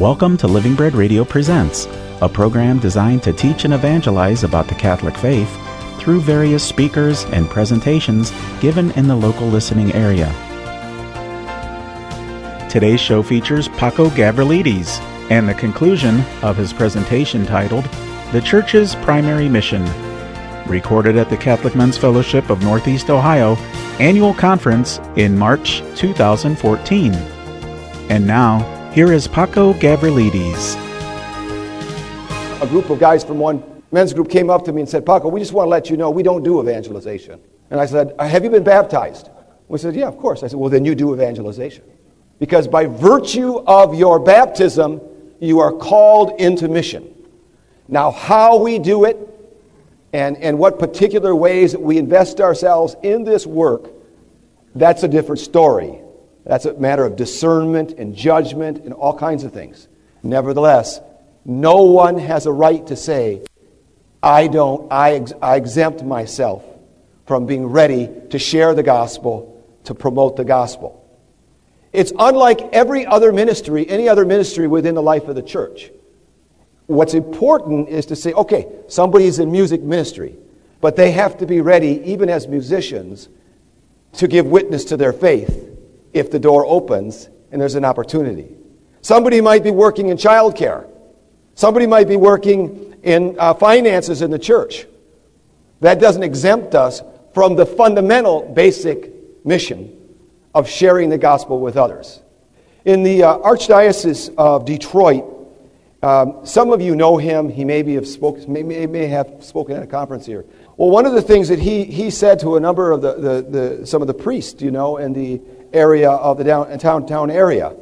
Welcome 0.00 0.38
to 0.38 0.48
Living 0.48 0.74
Bread 0.74 0.94
Radio 0.94 1.26
Presents, 1.26 1.86
a 2.22 2.28
program 2.28 2.78
designed 2.78 3.22
to 3.24 3.34
teach 3.34 3.66
and 3.66 3.74
evangelize 3.74 4.44
about 4.44 4.66
the 4.66 4.74
Catholic 4.74 5.14
faith 5.14 5.54
through 5.98 6.22
various 6.22 6.66
speakers 6.66 7.24
and 7.24 7.50
presentations 7.50 8.32
given 8.62 8.92
in 8.92 9.08
the 9.08 9.14
local 9.14 9.46
listening 9.46 9.92
area. 9.92 10.32
Today's 12.70 12.98
show 12.98 13.22
features 13.22 13.68
Paco 13.68 14.08
Gavrilides 14.08 15.00
and 15.30 15.46
the 15.46 15.52
conclusion 15.52 16.22
of 16.40 16.56
his 16.56 16.72
presentation 16.72 17.44
titled 17.44 17.84
The 18.32 18.40
Church's 18.40 18.94
Primary 18.94 19.50
Mission, 19.50 19.84
recorded 20.66 21.18
at 21.18 21.28
the 21.28 21.36
Catholic 21.36 21.74
Men's 21.74 21.98
Fellowship 21.98 22.48
of 22.48 22.62
Northeast 22.62 23.10
Ohio 23.10 23.54
annual 24.00 24.32
conference 24.32 24.98
in 25.16 25.36
March 25.36 25.82
2014. 25.94 27.12
And 28.08 28.26
now, 28.26 28.79
here 28.92 29.12
is 29.12 29.28
Paco 29.28 29.72
Gavrilides. 29.74 30.74
A 32.60 32.66
group 32.66 32.90
of 32.90 32.98
guys 32.98 33.22
from 33.22 33.38
one 33.38 33.62
men's 33.92 34.12
group 34.12 34.28
came 34.28 34.50
up 34.50 34.64
to 34.64 34.72
me 34.72 34.80
and 34.80 34.90
said, 34.90 35.06
Paco, 35.06 35.28
we 35.28 35.38
just 35.38 35.52
want 35.52 35.66
to 35.66 35.70
let 35.70 35.88
you 35.88 35.96
know 35.96 36.10
we 36.10 36.24
don't 36.24 36.42
do 36.42 36.60
evangelization. 36.60 37.40
And 37.70 37.80
I 37.80 37.86
said, 37.86 38.14
uh, 38.18 38.26
Have 38.26 38.42
you 38.42 38.50
been 38.50 38.64
baptized? 38.64 39.30
We 39.68 39.78
said, 39.78 39.94
Yeah, 39.94 40.08
of 40.08 40.18
course. 40.18 40.42
I 40.42 40.48
said, 40.48 40.58
Well, 40.58 40.70
then 40.70 40.84
you 40.84 40.96
do 40.96 41.14
evangelization. 41.14 41.84
Because 42.40 42.66
by 42.66 42.86
virtue 42.86 43.58
of 43.58 43.94
your 43.94 44.18
baptism, 44.18 45.00
you 45.38 45.60
are 45.60 45.72
called 45.72 46.40
into 46.40 46.68
mission. 46.68 47.14
Now, 47.86 48.10
how 48.10 48.58
we 48.58 48.78
do 48.78 49.04
it 49.04 49.16
and, 50.12 50.36
and 50.38 50.58
what 50.58 50.78
particular 50.78 51.34
ways 51.34 51.72
that 51.72 51.80
we 51.80 51.96
invest 51.96 52.40
ourselves 52.40 52.96
in 53.02 53.22
this 53.22 53.46
work, 53.46 53.90
that's 54.74 55.04
a 55.04 55.08
different 55.08 55.40
story. 55.40 56.00
That's 56.50 56.64
a 56.64 56.74
matter 56.74 57.04
of 57.04 57.14
discernment 57.14 57.92
and 57.92 58.12
judgment 58.12 58.78
and 58.84 58.92
all 58.92 59.16
kinds 59.16 59.44
of 59.44 59.52
things. 59.52 59.86
Nevertheless, 60.24 60.98
no 61.44 61.84
one 61.84 62.18
has 62.18 62.46
a 62.46 62.50
right 62.50 62.84
to 62.88 62.96
say, 62.96 63.42
I 64.20 64.48
don't, 64.48 64.92
I, 64.92 65.12
ex- 65.12 65.32
I 65.40 65.54
exempt 65.54 66.02
myself 66.02 66.64
from 67.24 67.46
being 67.46 67.66
ready 67.66 68.10
to 68.30 68.38
share 68.40 68.74
the 68.74 68.82
gospel, 68.82 69.64
to 69.84 69.94
promote 69.94 70.34
the 70.34 70.44
gospel. 70.44 71.08
It's 71.92 72.12
unlike 72.18 72.60
every 72.72 73.06
other 73.06 73.32
ministry, 73.32 73.88
any 73.88 74.08
other 74.08 74.24
ministry 74.24 74.66
within 74.66 74.96
the 74.96 75.02
life 75.02 75.28
of 75.28 75.36
the 75.36 75.42
church. 75.42 75.92
What's 76.88 77.14
important 77.14 77.90
is 77.90 78.06
to 78.06 78.16
say, 78.16 78.32
okay, 78.32 78.66
somebody's 78.88 79.38
in 79.38 79.52
music 79.52 79.82
ministry, 79.82 80.34
but 80.80 80.96
they 80.96 81.12
have 81.12 81.38
to 81.38 81.46
be 81.46 81.60
ready, 81.60 82.02
even 82.06 82.28
as 82.28 82.48
musicians, 82.48 83.28
to 84.14 84.26
give 84.26 84.46
witness 84.46 84.86
to 84.86 84.96
their 84.96 85.12
faith 85.12 85.69
if 86.12 86.30
the 86.30 86.38
door 86.38 86.66
opens 86.66 87.28
and 87.50 87.60
there's 87.60 87.74
an 87.74 87.84
opportunity. 87.84 88.56
Somebody 89.02 89.40
might 89.40 89.64
be 89.64 89.70
working 89.70 90.08
in 90.08 90.16
childcare. 90.16 90.88
Somebody 91.54 91.86
might 91.86 92.08
be 92.08 92.16
working 92.16 92.94
in 93.02 93.36
uh, 93.38 93.54
finances 93.54 94.22
in 94.22 94.30
the 94.30 94.38
church. 94.38 94.86
That 95.80 96.00
doesn't 96.00 96.22
exempt 96.22 96.74
us 96.74 97.02
from 97.32 97.56
the 97.56 97.66
fundamental 97.66 98.42
basic 98.52 99.12
mission 99.44 99.96
of 100.54 100.68
sharing 100.68 101.08
the 101.08 101.18
gospel 101.18 101.60
with 101.60 101.76
others. 101.76 102.20
In 102.84 103.02
the 103.02 103.22
uh, 103.22 103.38
Archdiocese 103.38 104.34
of 104.36 104.64
Detroit, 104.64 105.24
um, 106.02 106.46
some 106.46 106.70
of 106.70 106.80
you 106.80 106.96
know 106.96 107.18
him. 107.18 107.50
He 107.50 107.64
maybe 107.64 107.94
have 107.94 108.08
spoken, 108.08 108.50
may, 108.50 108.62
may, 108.62 108.86
may 108.86 109.06
have 109.08 109.36
spoken 109.40 109.76
at 109.76 109.82
a 109.82 109.86
conference 109.86 110.24
here. 110.24 110.46
Well, 110.76 110.88
one 110.88 111.04
of 111.04 111.12
the 111.12 111.20
things 111.20 111.48
that 111.48 111.58
he, 111.58 111.84
he 111.84 112.10
said 112.10 112.40
to 112.40 112.56
a 112.56 112.60
number 112.60 112.90
of 112.90 113.02
the, 113.02 113.14
the, 113.14 113.42
the 113.42 113.86
some 113.86 114.00
of 114.00 114.08
the 114.08 114.14
priests, 114.14 114.62
you 114.62 114.70
know, 114.70 114.96
and 114.96 115.14
the 115.14 115.42
area 115.72 116.10
of 116.10 116.38
the 116.38 116.44
downtown 116.44 117.06
town 117.06 117.30
area, 117.30 117.74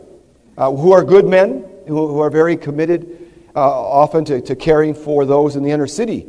uh, 0.57 0.71
who 0.71 0.93
are 0.93 1.05
good 1.05 1.27
men, 1.27 1.65
who, 1.87 2.09
who 2.09 2.21
are 2.21 2.31
very 2.31 2.57
committed 2.57 3.33
uh, 3.55 3.61
often 3.61 4.25
to, 4.25 4.41
to 4.41 4.55
caring 4.55 4.95
for 4.95 5.25
those 5.25 5.57
in 5.57 5.63
the 5.63 5.71
inner 5.71 5.87
city. 5.87 6.27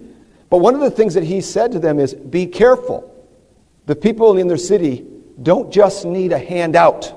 But 0.50 0.58
one 0.58 0.74
of 0.74 0.82
the 0.82 0.92
things 0.92 1.14
that 1.14 1.24
he 1.24 1.42
said 1.42 1.72
to 1.74 1.80
them 1.80 2.00
is 2.00 2.14
be 2.14 2.48
careful. 2.48 3.06
The 3.86 3.96
people 3.96 4.38
in 4.38 4.48
their 4.48 4.58
city 4.58 5.06
don't 5.42 5.72
just 5.72 6.06
need 6.06 6.32
a 6.32 6.40
handout, 6.40 7.16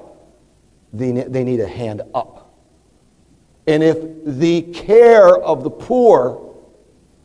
they, 0.93 1.13
they 1.13 1.45
need 1.45 1.61
a 1.61 1.69
hand 1.69 2.03
up. 2.15 2.55
And 3.67 3.83
if 3.83 3.99
the 4.25 4.63
care 4.63 5.37
of 5.37 5.63
the 5.63 5.71
poor 5.71 6.55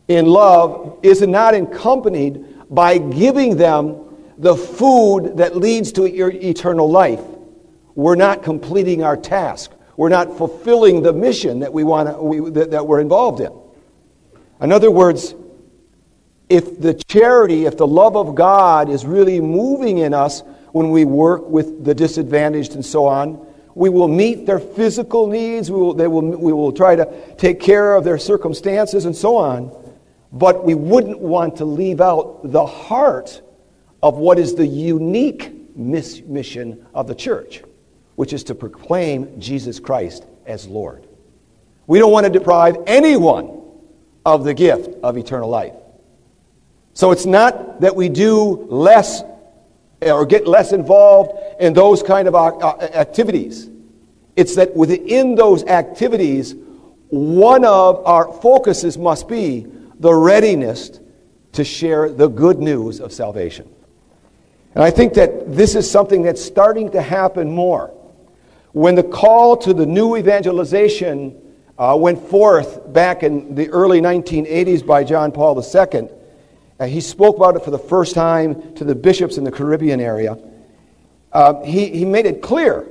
in 0.06 0.26
love 0.26 0.98
is 1.02 1.20
not 1.22 1.54
accompanied 1.54 2.44
by 2.70 2.98
giving 2.98 3.56
them 3.56 4.07
the 4.38 4.56
food 4.56 5.38
that 5.38 5.56
leads 5.56 5.92
to 5.92 6.04
eternal 6.04 6.88
life, 6.88 7.20
we're 7.94 8.14
not 8.14 8.44
completing 8.44 9.02
our 9.02 9.16
task. 9.16 9.72
We're 9.96 10.08
not 10.08 10.38
fulfilling 10.38 11.02
the 11.02 11.12
mission 11.12 11.60
that, 11.60 11.72
we 11.72 11.82
want 11.82 12.22
we, 12.22 12.50
that, 12.50 12.70
that 12.70 12.86
we're 12.86 13.00
involved 13.00 13.40
in. 13.40 13.52
In 14.60 14.70
other 14.70 14.92
words, 14.92 15.34
if 16.48 16.80
the 16.80 16.94
charity, 16.94 17.66
if 17.66 17.76
the 17.76 17.86
love 17.86 18.16
of 18.16 18.36
God 18.36 18.88
is 18.88 19.04
really 19.04 19.40
moving 19.40 19.98
in 19.98 20.14
us 20.14 20.42
when 20.70 20.90
we 20.90 21.04
work 21.04 21.48
with 21.48 21.84
the 21.84 21.94
disadvantaged 21.94 22.74
and 22.74 22.86
so 22.86 23.06
on, 23.06 23.44
we 23.74 23.90
will 23.90 24.08
meet 24.08 24.46
their 24.46 24.60
physical 24.60 25.26
needs, 25.26 25.70
we 25.70 25.78
will, 25.78 25.94
they 25.94 26.06
will, 26.06 26.22
we 26.22 26.52
will 26.52 26.72
try 26.72 26.96
to 26.96 27.34
take 27.36 27.60
care 27.60 27.94
of 27.94 28.04
their 28.04 28.18
circumstances 28.18 29.04
and 29.04 29.16
so 29.16 29.36
on, 29.36 29.72
but 30.32 30.64
we 30.64 30.74
wouldn't 30.74 31.18
want 31.18 31.56
to 31.56 31.64
leave 31.64 32.00
out 32.00 32.40
the 32.44 32.64
heart 32.64 33.42
of 34.02 34.16
what 34.16 34.38
is 34.38 34.54
the 34.54 34.66
unique 34.66 35.52
mission 35.76 36.86
of 36.94 37.06
the 37.06 37.14
church, 37.14 37.62
which 38.16 38.32
is 38.32 38.44
to 38.44 38.54
proclaim 38.54 39.40
Jesus 39.40 39.80
Christ 39.80 40.24
as 40.46 40.66
Lord. 40.66 41.06
We 41.86 41.98
don't 41.98 42.12
want 42.12 42.24
to 42.24 42.30
deprive 42.30 42.76
anyone 42.86 43.62
of 44.24 44.44
the 44.44 44.54
gift 44.54 44.90
of 45.02 45.16
eternal 45.16 45.48
life. 45.48 45.74
So 46.94 47.12
it's 47.12 47.26
not 47.26 47.80
that 47.80 47.94
we 47.94 48.08
do 48.08 48.66
less 48.68 49.22
or 50.02 50.26
get 50.26 50.46
less 50.46 50.72
involved 50.72 51.32
in 51.60 51.72
those 51.72 52.02
kind 52.02 52.28
of 52.28 52.34
uh, 52.34 52.76
activities. 52.94 53.70
It's 54.36 54.54
that 54.56 54.76
within 54.76 55.34
those 55.34 55.64
activities, 55.64 56.54
one 57.08 57.64
of 57.64 58.04
our 58.06 58.32
focuses 58.32 58.98
must 58.98 59.28
be 59.28 59.66
the 59.98 60.12
readiness 60.12 61.00
to 61.52 61.64
share 61.64 62.08
the 62.08 62.28
good 62.28 62.58
news 62.58 63.00
of 63.00 63.12
salvation. 63.12 63.68
And 64.74 64.84
I 64.84 64.90
think 64.90 65.14
that 65.14 65.56
this 65.56 65.74
is 65.74 65.90
something 65.90 66.22
that's 66.22 66.44
starting 66.44 66.90
to 66.92 67.02
happen 67.02 67.50
more. 67.50 67.92
When 68.72 68.94
the 68.94 69.02
call 69.02 69.56
to 69.58 69.72
the 69.72 69.86
new 69.86 70.16
evangelization 70.16 71.40
uh, 71.78 71.96
went 71.98 72.28
forth 72.28 72.92
back 72.92 73.22
in 73.22 73.54
the 73.54 73.68
early 73.70 74.00
1980s 74.00 74.86
by 74.86 75.04
John 75.04 75.32
Paul 75.32 75.60
II, 75.60 76.08
uh, 76.78 76.86
he 76.86 77.00
spoke 77.00 77.36
about 77.36 77.56
it 77.56 77.64
for 77.64 77.70
the 77.70 77.78
first 77.78 78.14
time 78.14 78.74
to 78.74 78.84
the 78.84 78.94
bishops 78.94 79.36
in 79.36 79.44
the 79.44 79.50
Caribbean 79.50 80.00
area. 80.00 80.38
Uh, 81.32 81.62
he, 81.62 81.88
he 81.88 82.04
made 82.04 82.26
it 82.26 82.42
clear 82.42 82.86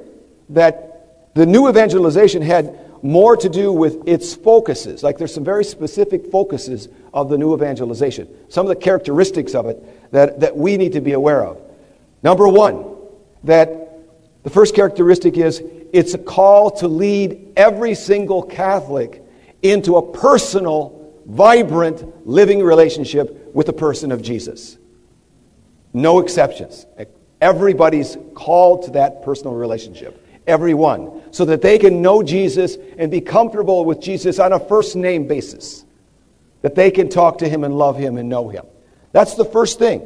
that 0.49 1.33
the 1.35 1.45
new 1.45 1.69
evangelization 1.69 2.41
had 2.41 2.79
more 3.03 3.37
to 3.37 3.47
do 3.47 3.71
with 3.71 4.07
its 4.07 4.35
focuses. 4.35 5.03
Like 5.03 5.17
there's 5.17 5.33
some 5.33 5.43
very 5.43 5.63
specific 5.63 6.31
focuses 6.31 6.89
of 7.13 7.29
the 7.29 7.37
new 7.37 7.53
evangelization, 7.53 8.27
some 8.49 8.65
of 8.65 8.69
the 8.69 8.75
characteristics 8.75 9.55
of 9.55 9.67
it 9.67 10.11
that, 10.11 10.39
that 10.39 10.57
we 10.57 10.77
need 10.77 10.93
to 10.93 11.01
be 11.01 11.13
aware 11.13 11.45
of. 11.45 11.61
Number 12.23 12.47
one, 12.47 12.95
that 13.43 14.43
the 14.43 14.49
first 14.49 14.75
characteristic 14.75 15.37
is 15.37 15.61
it's 15.93 16.13
a 16.13 16.17
call 16.17 16.71
to 16.71 16.87
lead 16.87 17.53
every 17.55 17.95
single 17.95 18.43
Catholic 18.43 19.23
into 19.61 19.97
a 19.97 20.11
personal, 20.11 21.13
vibrant, 21.25 22.27
living 22.27 22.61
relationship 22.61 23.53
with 23.53 23.65
the 23.67 23.73
person 23.73 24.11
of 24.11 24.21
Jesus. 24.21 24.77
No 25.93 26.19
exceptions. 26.19 26.85
Everybody's 27.41 28.17
called 28.35 28.83
to 28.83 28.91
that 28.91 29.23
personal 29.23 29.53
relationship. 29.53 30.23
Everyone. 30.45 31.23
So 31.31 31.45
that 31.45 31.61
they 31.61 31.77
can 31.77 32.01
know 32.01 32.23
Jesus 32.23 32.77
and 32.97 33.11
be 33.11 33.21
comfortable 33.21 33.85
with 33.85 33.99
Jesus 33.99 34.39
on 34.39 34.53
a 34.53 34.59
first 34.59 34.95
name 34.95 35.27
basis. 35.27 35.85
That 36.61 36.75
they 36.75 36.91
can 36.91 37.09
talk 37.09 37.39
to 37.39 37.49
him 37.49 37.63
and 37.63 37.77
love 37.77 37.97
him 37.97 38.17
and 38.17 38.29
know 38.29 38.49
him. 38.49 38.65
That's 39.11 39.35
the 39.35 39.45
first 39.45 39.79
thing. 39.79 40.05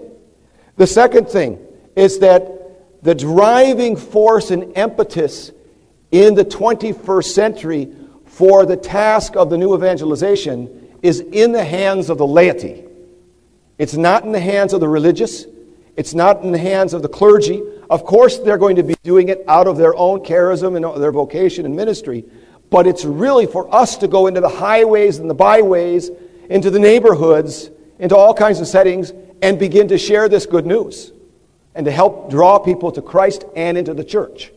The 0.77 0.87
second 0.87 1.29
thing 1.29 1.59
is 1.95 2.19
that 2.19 3.03
the 3.03 3.15
driving 3.15 3.95
force 3.95 4.51
and 4.51 4.77
impetus 4.77 5.51
in 6.11 6.35
the 6.35 6.45
21st 6.45 7.25
century 7.25 7.93
for 8.25 8.65
the 8.65 8.77
task 8.77 9.35
of 9.35 9.49
the 9.49 9.57
new 9.57 9.75
evangelization 9.75 10.97
is 11.01 11.19
in 11.19 11.51
the 11.51 11.63
hands 11.63 12.09
of 12.09 12.17
the 12.17 12.27
laity. 12.27 12.85
It's 13.77 13.95
not 13.95 14.23
in 14.23 14.31
the 14.31 14.39
hands 14.39 14.73
of 14.73 14.79
the 14.79 14.87
religious. 14.87 15.45
It's 15.97 16.13
not 16.13 16.43
in 16.43 16.51
the 16.51 16.57
hands 16.57 16.93
of 16.93 17.01
the 17.01 17.09
clergy. 17.09 17.61
Of 17.89 18.05
course, 18.05 18.37
they're 18.37 18.57
going 18.57 18.75
to 18.75 18.83
be 18.83 18.95
doing 19.03 19.29
it 19.29 19.43
out 19.47 19.67
of 19.67 19.77
their 19.77 19.95
own 19.95 20.19
charism 20.19 20.75
and 20.75 21.01
their 21.01 21.11
vocation 21.11 21.65
and 21.65 21.75
ministry. 21.75 22.23
But 22.69 22.87
it's 22.87 23.03
really 23.03 23.47
for 23.47 23.73
us 23.73 23.97
to 23.97 24.07
go 24.07 24.27
into 24.27 24.39
the 24.39 24.49
highways 24.49 25.17
and 25.17 25.29
the 25.29 25.33
byways, 25.33 26.09
into 26.49 26.69
the 26.69 26.79
neighborhoods, 26.79 27.69
into 27.99 28.15
all 28.15 28.33
kinds 28.33 28.61
of 28.61 28.67
settings, 28.67 29.11
and 29.41 29.57
begin 29.57 29.87
to 29.87 29.97
share 29.97 30.29
this 30.29 30.45
good 30.45 30.65
news 30.65 31.11
and 31.75 31.85
to 31.85 31.91
help 31.91 32.29
draw 32.29 32.59
people 32.59 32.91
to 32.91 33.01
Christ 33.01 33.45
and 33.55 33.77
into 33.77 33.93
the 33.93 34.03
church. 34.03 34.51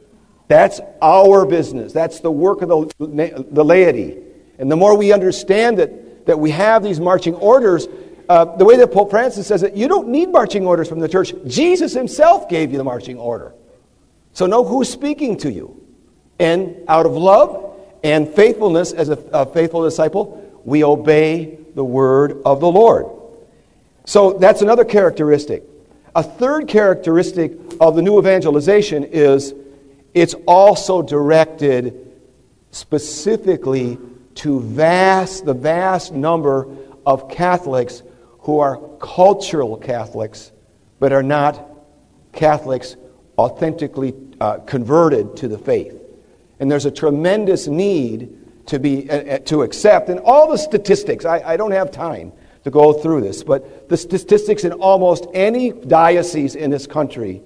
That's 0.49 0.81
our 1.01 1.47
business. 1.47 1.93
That's 1.93 2.21
the 2.21 2.31
work 2.31 2.63
of 2.63 2.69
the, 2.99 3.47
the 3.51 3.65
laity. 3.65 4.19
And 4.59 4.71
the 4.71 4.77
more 4.77 4.97
we 4.97 5.13
understand 5.13 5.79
that, 5.79 6.27
that 6.27 6.39
we 6.39 6.51
have 6.51 6.83
these 6.83 7.01
marching 7.01 7.35
orders, 7.35 7.89
uh, 8.29 8.57
the 8.57 8.65
way 8.65 8.77
that 8.77 8.93
Pope 8.93 9.11
Francis 9.11 9.47
says 9.47 9.63
it, 9.63 9.75
you 9.75 9.89
don't 9.89 10.09
need 10.09 10.31
marching 10.31 10.67
orders 10.67 10.89
from 10.89 10.99
the 10.99 11.09
church. 11.09 11.33
Jesus 11.47 11.93
himself 11.93 12.49
gave 12.49 12.73
you 12.73 12.79
the 12.79 12.85
marching 12.85 13.19
order. 13.19 13.55
So 14.33 14.47
know 14.47 14.65
who's 14.65 14.91
speaking 14.91 15.37
to 15.39 15.51
you. 15.51 15.81
And 16.39 16.77
out 16.89 17.07
of 17.07 17.13
love 17.13 17.77
and 18.03 18.29
faithfulness 18.29 18.93
as 18.93 19.09
a, 19.09 19.19
a 19.33 19.47
faithful 19.47 19.85
disciple, 19.85 20.61
we 20.65 20.85
obey 20.85 21.59
the 21.75 21.85
word 21.85 22.43
of 22.45 22.61
the 22.61 22.71
Lord. 22.71 23.07
So 24.05 24.35
that's 24.35 24.61
another 24.63 24.85
characteristic. 24.85 25.63
A 26.17 26.23
third 26.23 26.69
characteristic 26.69 27.53
of 27.81 27.97
the 27.97 28.03
new 28.03 28.19
evangelization 28.19 29.05
is 29.05 29.53
it's 30.13 30.35
also 30.47 31.03
directed 31.03 32.13
specifically 32.71 33.99
to 34.37 34.61
vast, 34.61 35.45
the 35.45 35.55
vast 35.55 36.13
number 36.13 36.69
of 37.05 37.29
Catholics 37.29 38.03
who 38.41 38.61
are 38.61 38.79
cultural 39.01 39.77
Catholics 39.77 40.53
but 41.01 41.13
are 41.13 41.23
not 41.23 41.69
Catholics 42.33 42.97
authentically 43.37 44.15
uh, 44.41 44.59
converted 44.59 45.37
to 45.37 45.49
the 45.49 45.59
faith. 45.59 46.01
And 46.61 46.71
there's 46.71 46.87
a 46.87 46.91
tremendous 46.91 47.67
need 47.67 48.67
to, 48.67 48.79
be, 48.79 49.11
uh, 49.11 49.17
uh, 49.17 49.39
to 49.41 49.63
accept. 49.63 50.09
And 50.09 50.21
all 50.21 50.49
the 50.49 50.57
statistics, 50.57 51.25
I, 51.25 51.41
I 51.41 51.57
don't 51.57 51.73
have 51.73 51.91
time 51.91 52.33
to 52.65 52.71
go 52.71 52.93
through 52.93 53.21
this, 53.21 53.43
but 53.43 53.89
the 53.89 53.97
statistics 53.97 54.65
in 54.65 54.73
almost 54.73 55.27
any 55.35 55.71
diocese 55.71 56.55
in 56.55 56.71
this 56.71 56.87
country 56.87 57.43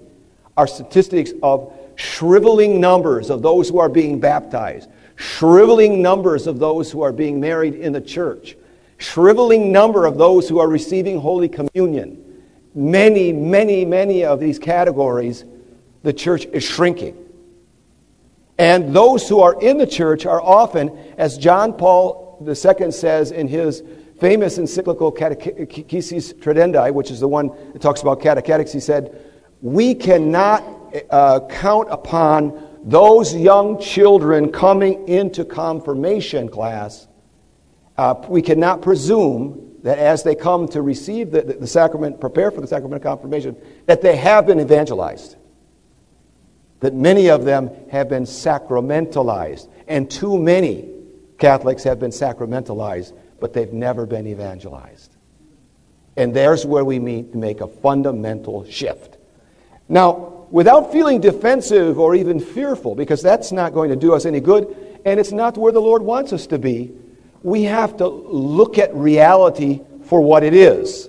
are 0.56 0.66
statistics 0.66 1.32
of 1.42 1.72
shriveling 1.96 2.80
numbers 2.80 3.28
of 3.28 3.42
those 3.42 3.68
who 3.68 3.78
are 3.78 3.88
being 3.88 4.20
baptized, 4.20 4.88
shriveling 5.16 6.00
numbers 6.00 6.46
of 6.46 6.60
those 6.60 6.90
who 6.90 7.02
are 7.02 7.12
being 7.12 7.40
married 7.40 7.74
in 7.74 7.92
the 7.92 8.00
church, 8.00 8.56
shriveling 8.98 9.72
number 9.72 10.06
of 10.06 10.16
those 10.16 10.48
who 10.48 10.60
are 10.60 10.68
receiving 10.68 11.18
Holy 11.20 11.48
Communion. 11.48 12.24
Many, 12.74 13.32
many, 13.32 13.84
many 13.84 14.24
of 14.24 14.38
these 14.38 14.60
categories, 14.60 15.44
the 16.04 16.12
church 16.12 16.46
is 16.46 16.62
shrinking. 16.62 17.16
And 18.56 18.94
those 18.94 19.28
who 19.28 19.40
are 19.40 19.60
in 19.60 19.78
the 19.78 19.86
church 19.86 20.26
are 20.26 20.40
often, 20.40 20.96
as 21.16 21.38
John 21.38 21.72
Paul 21.72 22.44
II 22.46 22.92
says 22.92 23.32
in 23.32 23.48
his 23.48 23.82
famous 24.18 24.58
encyclical 24.58 25.12
Catechesis 25.12 26.34
Tradendae, 26.34 26.92
which 26.92 27.10
is 27.10 27.20
the 27.20 27.28
one 27.28 27.48
that 27.72 27.80
talks 27.80 28.02
about 28.02 28.20
catechetics, 28.20 28.72
he 28.72 28.80
said, 28.80 29.24
We 29.60 29.94
cannot 29.94 30.64
uh, 31.10 31.40
count 31.48 31.88
upon 31.90 32.66
those 32.84 33.34
young 33.34 33.80
children 33.80 34.50
coming 34.50 35.08
into 35.08 35.44
confirmation 35.44 36.48
class. 36.48 37.06
Uh, 37.96 38.14
we 38.28 38.42
cannot 38.42 38.82
presume 38.82 39.76
that 39.82 39.98
as 39.98 40.22
they 40.22 40.34
come 40.34 40.68
to 40.68 40.82
receive 40.82 41.30
the, 41.30 41.42
the, 41.42 41.54
the 41.54 41.66
sacrament, 41.66 42.20
prepare 42.20 42.50
for 42.50 42.60
the 42.60 42.66
sacrament 42.66 43.02
of 43.02 43.02
confirmation, 43.02 43.56
that 43.86 44.02
they 44.02 44.16
have 44.16 44.46
been 44.46 44.60
evangelized 44.60 45.36
that 46.80 46.94
many 46.94 47.28
of 47.28 47.44
them 47.44 47.70
have 47.90 48.08
been 48.08 48.24
sacramentalized. 48.24 49.68
And 49.86 50.10
too 50.10 50.38
many 50.38 50.88
Catholics 51.38 51.82
have 51.84 51.98
been 51.98 52.10
sacramentalized, 52.10 53.12
but 53.40 53.52
they've 53.52 53.72
never 53.72 54.06
been 54.06 54.26
evangelized. 54.26 55.14
And 56.16 56.34
there's 56.34 56.66
where 56.66 56.84
we 56.84 56.98
meet 56.98 57.32
to 57.32 57.38
make 57.38 57.60
a 57.60 57.68
fundamental 57.68 58.64
shift. 58.64 59.18
Now, 59.88 60.46
without 60.50 60.92
feeling 60.92 61.20
defensive 61.20 61.98
or 61.98 62.14
even 62.14 62.40
fearful, 62.40 62.94
because 62.94 63.22
that's 63.22 63.52
not 63.52 63.72
going 63.72 63.90
to 63.90 63.96
do 63.96 64.14
us 64.14 64.26
any 64.26 64.40
good, 64.40 65.00
and 65.04 65.20
it's 65.20 65.32
not 65.32 65.56
where 65.56 65.72
the 65.72 65.80
Lord 65.80 66.02
wants 66.02 66.32
us 66.32 66.46
to 66.48 66.58
be, 66.58 66.92
we 67.42 67.62
have 67.64 67.96
to 67.98 68.06
look 68.08 68.78
at 68.78 68.94
reality 68.94 69.80
for 70.04 70.20
what 70.20 70.42
it 70.42 70.54
is. 70.54 71.08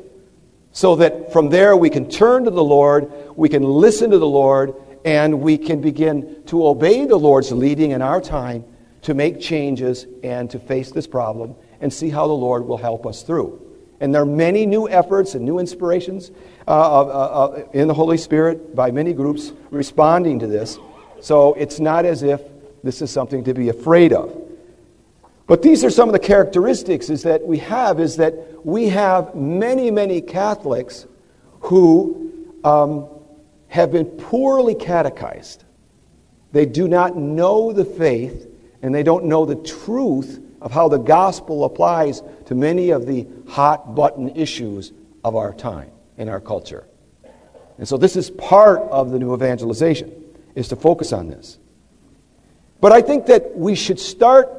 So 0.72 0.96
that 0.98 1.34
from 1.34 1.50
there 1.50 1.75
we 1.75 1.90
can 1.90 2.10
turn 2.10 2.44
to 2.46 2.52
the 2.52 2.64
Lord, 2.64 3.12
we 3.36 3.50
can 3.50 3.64
listen 3.64 4.12
to 4.12 4.20
the 4.20 4.28
Lord, 4.28 4.75
and 5.04 5.42
we 5.42 5.58
can 5.58 5.82
begin 5.82 6.44
to 6.46 6.68
obey 6.68 7.06
the 7.06 7.18
Lord's 7.18 7.52
leading 7.52 7.92
in 7.92 8.02
our 8.02 8.22
time 8.22 8.64
to 9.02 9.14
make 9.14 9.40
changes 9.40 10.06
and 10.24 10.50
to 10.52 10.60
face 10.60 10.92
this 10.92 11.08
problem 11.08 11.56
and 11.81 11.92
see 11.92 12.10
how 12.10 12.28
the 12.28 12.34
Lord 12.34 12.66
will 12.66 12.78
help 12.78 13.06
us 13.06 13.24
through. 13.24 13.66
And 14.00 14.14
there 14.14 14.22
are 14.22 14.26
many 14.26 14.66
new 14.66 14.88
efforts 14.88 15.36
and 15.36 15.44
new 15.44 15.60
inspirations 15.60 16.31
uh, 16.68 16.72
uh, 16.72 17.04
uh, 17.06 17.68
in 17.74 17.88
the 17.88 17.94
Holy 17.94 18.18
Spirit 18.18 18.76
by 18.76 18.92
many 18.92 19.14
groups 19.14 19.52
responding 19.72 20.40
to 20.40 20.48
this. 20.48 20.78
So 21.20 21.54
it's 21.56 21.80
not 21.80 22.06
as 22.06 22.24
if 22.24 22.42
this 22.84 23.02
is 23.02 23.12
something 23.12 23.44
to 23.44 23.54
be 23.54 23.70
afraid 23.70 24.14
of. 24.14 24.36
But 25.48 25.62
these 25.62 25.84
are 25.84 25.90
some 25.90 26.08
of 26.08 26.14
the 26.14 26.20
characteristics 26.20 27.10
is 27.10 27.24
that 27.24 27.46
we 27.46 27.58
have 27.58 28.00
is 28.00 28.18
that 28.18 28.66
we 28.66 28.90
have 28.90 29.36
many, 29.36 29.90
many 29.92 30.22
Catholics 30.22 31.08
who 31.62 32.58
um, 32.64 33.08
have 33.68 33.92
been 33.92 34.06
poorly 34.06 34.75
catechized. 34.75 35.64
They 36.52 36.66
do 36.66 36.88
not 36.88 37.18
know 37.18 37.74
the 37.74 37.86
faith 37.86 38.48
and 38.82 38.94
they 38.94 39.04
don't 39.04 39.25
know 39.25 39.46
the 39.46 39.56
truth 39.56 40.40
of 40.62 40.72
how 40.72 40.88
the 40.88 40.98
gospel 40.98 41.64
applies 41.64 42.22
to 42.46 42.56
many 42.56 42.90
of 42.90 43.06
the 43.06 43.28
hot 43.48 43.96
button 43.96 44.36
issues 44.36 44.92
of 45.24 45.36
our 45.36 45.54
time 45.54 45.92
in 46.18 46.30
our 46.30 46.40
culture. 46.40 46.86
And 47.78 47.88
so 47.88 47.98
this 47.98 48.16
is 48.16 48.30
part 48.30 48.82
of 48.92 49.12
the 49.12 49.20
new 49.20 49.34
evangelization 49.34 50.12
is 50.56 50.68
to 50.70 50.76
focus 50.76 51.14
on 51.14 51.30
this. 51.30 51.60
But 52.82 52.92
I 52.92 53.02
think 53.02 53.28
that 53.28 53.58
we 53.58 53.76
should 53.76 54.00
start 54.00 54.50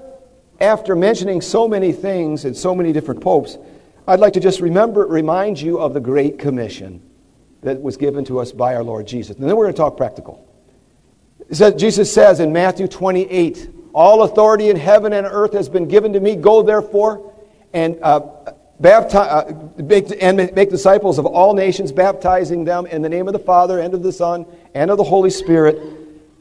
after 0.60 0.94
mentioning 0.94 1.40
so 1.40 1.66
many 1.66 1.92
things 1.92 2.44
and 2.44 2.56
so 2.56 2.74
many 2.74 2.92
different 2.92 3.20
popes, 3.20 3.58
I'd 4.06 4.20
like 4.20 4.34
to 4.34 4.40
just 4.40 4.60
remember 4.60 5.06
remind 5.06 5.60
you 5.60 5.78
of 5.78 5.94
the 5.94 6.00
great 6.00 6.38
commission 6.38 7.02
that 7.62 7.80
was 7.80 7.96
given 7.96 8.24
to 8.26 8.40
us 8.40 8.52
by 8.52 8.74
our 8.74 8.82
Lord 8.82 9.06
Jesus. 9.06 9.36
And 9.36 9.48
then 9.48 9.56
we're 9.56 9.64
going 9.64 9.74
to 9.74 9.78
talk 9.78 9.96
practical. 9.96 10.46
Jesus 11.50 12.12
says 12.12 12.40
in 12.40 12.52
Matthew 12.52 12.88
28, 12.88 13.70
All 13.92 14.22
authority 14.22 14.70
in 14.70 14.76
heaven 14.76 15.12
and 15.12 15.26
earth 15.26 15.52
has 15.52 15.68
been 15.68 15.88
given 15.88 16.12
to 16.12 16.20
me. 16.20 16.36
Go 16.36 16.62
therefore 16.62 17.34
and 17.72 17.98
uh, 18.02 18.20
baptize, 18.78 19.52
uh, 19.52 19.68
make, 19.76 20.06
and 20.20 20.36
make 20.54 20.70
disciples 20.70 21.18
of 21.18 21.26
all 21.26 21.54
nations, 21.54 21.92
baptizing 21.92 22.64
them 22.64 22.86
in 22.86 23.02
the 23.02 23.08
name 23.08 23.26
of 23.26 23.32
the 23.32 23.40
Father 23.40 23.78
and 23.78 23.94
of 23.94 24.02
the 24.02 24.12
Son 24.12 24.46
and 24.74 24.90
of 24.90 24.96
the 24.96 25.04
Holy 25.04 25.30
Spirit, 25.30 25.80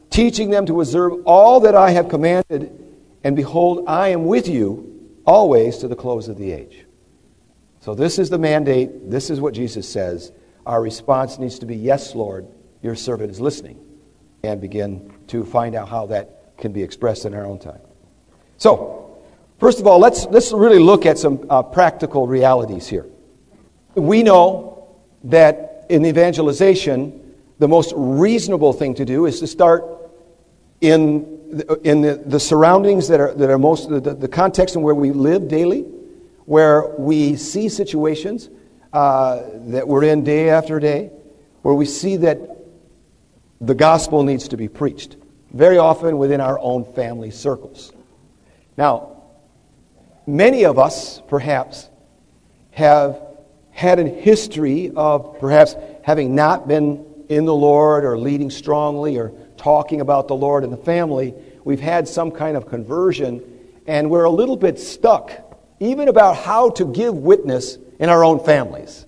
teaching 0.10 0.50
them 0.50 0.66
to 0.66 0.82
observe 0.82 1.14
all 1.26 1.60
that 1.62 1.76
I 1.76 1.92
have 1.92 2.10
commanded. 2.10 2.76
And 3.24 3.36
behold, 3.36 3.86
I 3.88 4.10
am 4.10 4.26
with 4.26 4.48
you 4.48 5.12
always 5.26 5.78
to 5.80 5.88
the 5.88 5.96
close 5.96 6.28
of 6.28 6.38
the 6.38 6.52
age. 6.52 6.86
So 7.82 7.96
this 7.96 8.20
is 8.20 8.30
the 8.30 8.38
mandate. 8.38 9.10
This 9.10 9.30
is 9.30 9.42
what 9.42 9.54
Jesus 9.54 9.88
says 9.88 10.32
our 10.66 10.82
response 10.82 11.40
needs 11.40 11.60
to 11.60 11.66
be, 11.66 11.76
Yes, 11.76 12.14
Lord, 12.14 12.48
your 12.82 12.96
servant 12.96 13.32
is 13.32 13.42
listening, 13.42 13.80
and 14.44 14.62
begin 14.62 15.12
to 15.28 15.44
find 15.44 15.74
out 15.74 15.90
how 15.90 16.06
that 16.08 16.39
can 16.60 16.72
be 16.72 16.84
expressed 16.84 17.26
in 17.26 17.34
our 17.34 17.46
own 17.46 17.60
time. 17.60 17.82
So, 18.58 19.18
first 19.60 19.80
of 19.80 19.88
all, 19.88 20.00
let's, 20.00 20.26
let's 20.26 20.52
really 20.52 20.80
look 20.80 21.06
at 21.06 21.18
some 21.18 21.46
uh, 21.50 21.64
practical 21.64 22.28
realities 22.28 22.88
here. 22.88 23.06
We 23.96 24.24
know 24.24 24.88
that 25.24 25.86
in 25.90 26.06
evangelization, 26.06 27.36
the 27.58 27.68
most 27.68 27.94
reasonable 27.96 28.74
thing 28.74 28.96
to 28.96 29.06
do 29.06 29.26
is 29.26 29.40
to 29.40 29.48
start 29.48 29.86
in, 30.82 31.58
the, 31.58 31.80
in 31.84 32.02
the, 32.02 32.16
the 32.16 32.40
surroundings 32.40 33.08
that 33.10 33.20
are, 33.20 33.34
that 33.34 33.50
are 33.50 33.58
most, 33.58 33.90
the, 33.90 34.00
the 34.00 34.28
context 34.28 34.76
in 34.76 34.82
where 34.82 34.96
we 34.96 35.12
live 35.12 35.48
daily, 35.48 35.82
where 36.46 36.88
we 36.98 37.36
see 37.36 37.70
situations 37.70 38.50
uh, 38.94 39.44
that 39.68 39.88
we're 39.88 40.04
in 40.04 40.24
day 40.24 40.50
after 40.50 40.80
day, 40.80 41.12
where 41.62 41.76
we 41.76 41.86
see 41.86 42.18
that 42.18 42.40
the 43.62 43.76
gospel 43.76 44.24
needs 44.24 44.48
to 44.48 44.58
be 44.58 44.68
preached, 44.68 45.18
very 45.52 45.78
often 45.78 46.18
within 46.18 46.42
our 46.42 46.60
own 46.60 46.86
family 46.94 47.32
circles. 47.32 47.92
Now, 48.78 49.24
many 50.28 50.66
of 50.66 50.78
us, 50.78 51.22
perhaps, 51.28 51.90
have 52.72 53.22
had 53.72 54.00
a 54.00 54.08
history 54.08 54.92
of 54.96 55.40
perhaps 55.40 55.76
having 56.04 56.36
not 56.36 56.68
been 56.68 57.06
in 57.30 57.46
the 57.46 57.54
Lord 57.54 58.04
or 58.04 58.18
leading 58.18 58.50
strongly 58.50 59.18
or 59.18 59.32
talking 59.58 60.02
about 60.02 60.28
the 60.28 60.36
Lord 60.36 60.64
in 60.64 60.72
the 60.72 60.78
family. 60.78 61.34
We've 61.64 61.80
had 61.80 62.08
some 62.08 62.32
kind 62.32 62.58
of 62.58 62.68
conversion, 62.68 63.44
and 63.88 64.10
we're 64.10 64.24
a 64.24 64.30
little 64.30 64.58
bit 64.58 64.80
stuck, 64.80 65.32
even 65.80 66.08
about 66.08 66.36
how 66.36 66.72
to 66.72 66.86
give 66.86 67.16
witness 67.16 67.78
in 68.00 68.10
our 68.10 68.24
own 68.24 68.44
families. 68.44 69.06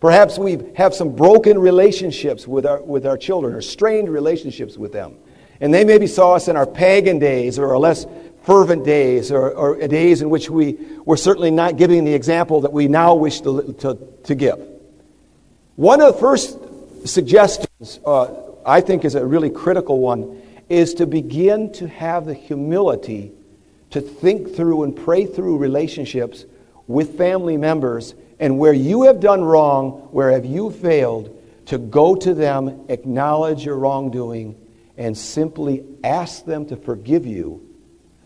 Perhaps 0.00 0.38
we 0.38 0.58
have 0.76 0.94
some 0.94 1.16
broken 1.16 1.58
relationships 1.58 2.46
with 2.46 2.64
our, 2.66 2.80
with 2.80 3.04
our 3.06 3.16
children 3.16 3.54
or 3.54 3.60
strained 3.60 4.08
relationships 4.08 4.76
with 4.76 4.92
them. 4.92 5.16
And 5.60 5.74
they 5.74 5.84
maybe 5.84 6.06
saw 6.06 6.34
us 6.34 6.48
in 6.48 6.56
our 6.56 6.66
pagan 6.66 7.18
days 7.18 7.58
or 7.58 7.70
our 7.70 7.78
less 7.78 8.06
fervent 8.44 8.84
days 8.84 9.30
or, 9.30 9.50
or 9.50 9.86
days 9.88 10.22
in 10.22 10.30
which 10.30 10.48
we 10.48 10.78
were 11.04 11.16
certainly 11.16 11.50
not 11.50 11.76
giving 11.76 12.04
the 12.04 12.14
example 12.14 12.62
that 12.62 12.72
we 12.72 12.88
now 12.88 13.14
wish 13.14 13.40
to, 13.42 13.74
to, 13.80 13.98
to 14.24 14.34
give. 14.34 14.58
One 15.76 16.00
of 16.00 16.14
the 16.14 16.20
first 16.20 16.58
suggestions, 17.04 18.00
uh, 18.06 18.34
I 18.64 18.80
think, 18.80 19.04
is 19.04 19.14
a 19.14 19.24
really 19.24 19.50
critical 19.50 20.00
one, 20.00 20.40
is 20.68 20.94
to 20.94 21.06
begin 21.06 21.72
to 21.74 21.88
have 21.88 22.26
the 22.26 22.34
humility 22.34 23.32
to 23.90 24.00
think 24.00 24.54
through 24.54 24.84
and 24.84 24.94
pray 24.96 25.26
through 25.26 25.58
relationships 25.58 26.44
with 26.86 27.16
family 27.16 27.56
members 27.56 28.14
and 28.40 28.58
where 28.58 28.72
you 28.72 29.02
have 29.04 29.20
done 29.20 29.42
wrong, 29.42 30.08
where 30.10 30.30
have 30.30 30.44
you 30.44 30.70
failed, 30.70 31.34
to 31.66 31.78
go 31.78 32.14
to 32.14 32.34
them, 32.34 32.86
acknowledge 32.88 33.64
your 33.64 33.76
wrongdoing, 33.76 34.56
and 34.98 35.16
simply 35.16 35.84
ask 36.02 36.44
them 36.44 36.66
to 36.66 36.76
forgive 36.76 37.24
you 37.24 37.64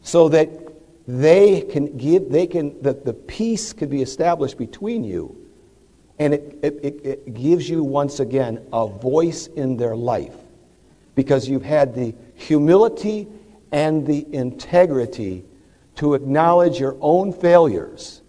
so 0.01 0.31
that 0.31 0.49
they 1.07 1.61
can 1.61 1.99
give, 1.99 2.31
they 2.31 2.47
can, 2.47 2.81
that 2.83 3.05
the 3.05 3.13
peace 3.13 3.73
can 3.73 3.91
be 3.91 4.01
established 4.03 4.57
between 4.57 5.05
you. 5.05 5.37
And 6.19 6.35
it, 6.35 6.59
it, 6.63 7.01
it 7.05 7.35
gives 7.35 7.69
you, 7.69 7.85
once 7.85 8.21
again, 8.21 8.67
a 8.73 8.87
voice 8.87 9.49
in 9.49 9.77
their 9.77 9.95
life 9.95 10.35
because 11.15 11.49
you've 11.49 11.65
had 11.65 11.95
the 11.95 12.15
humility 12.35 13.29
and 13.71 14.07
the 14.07 14.27
integrity 14.33 15.45
to 15.97 16.15
acknowledge 16.15 16.81
your 16.81 16.97
own 17.01 17.33
failures 17.33 18.23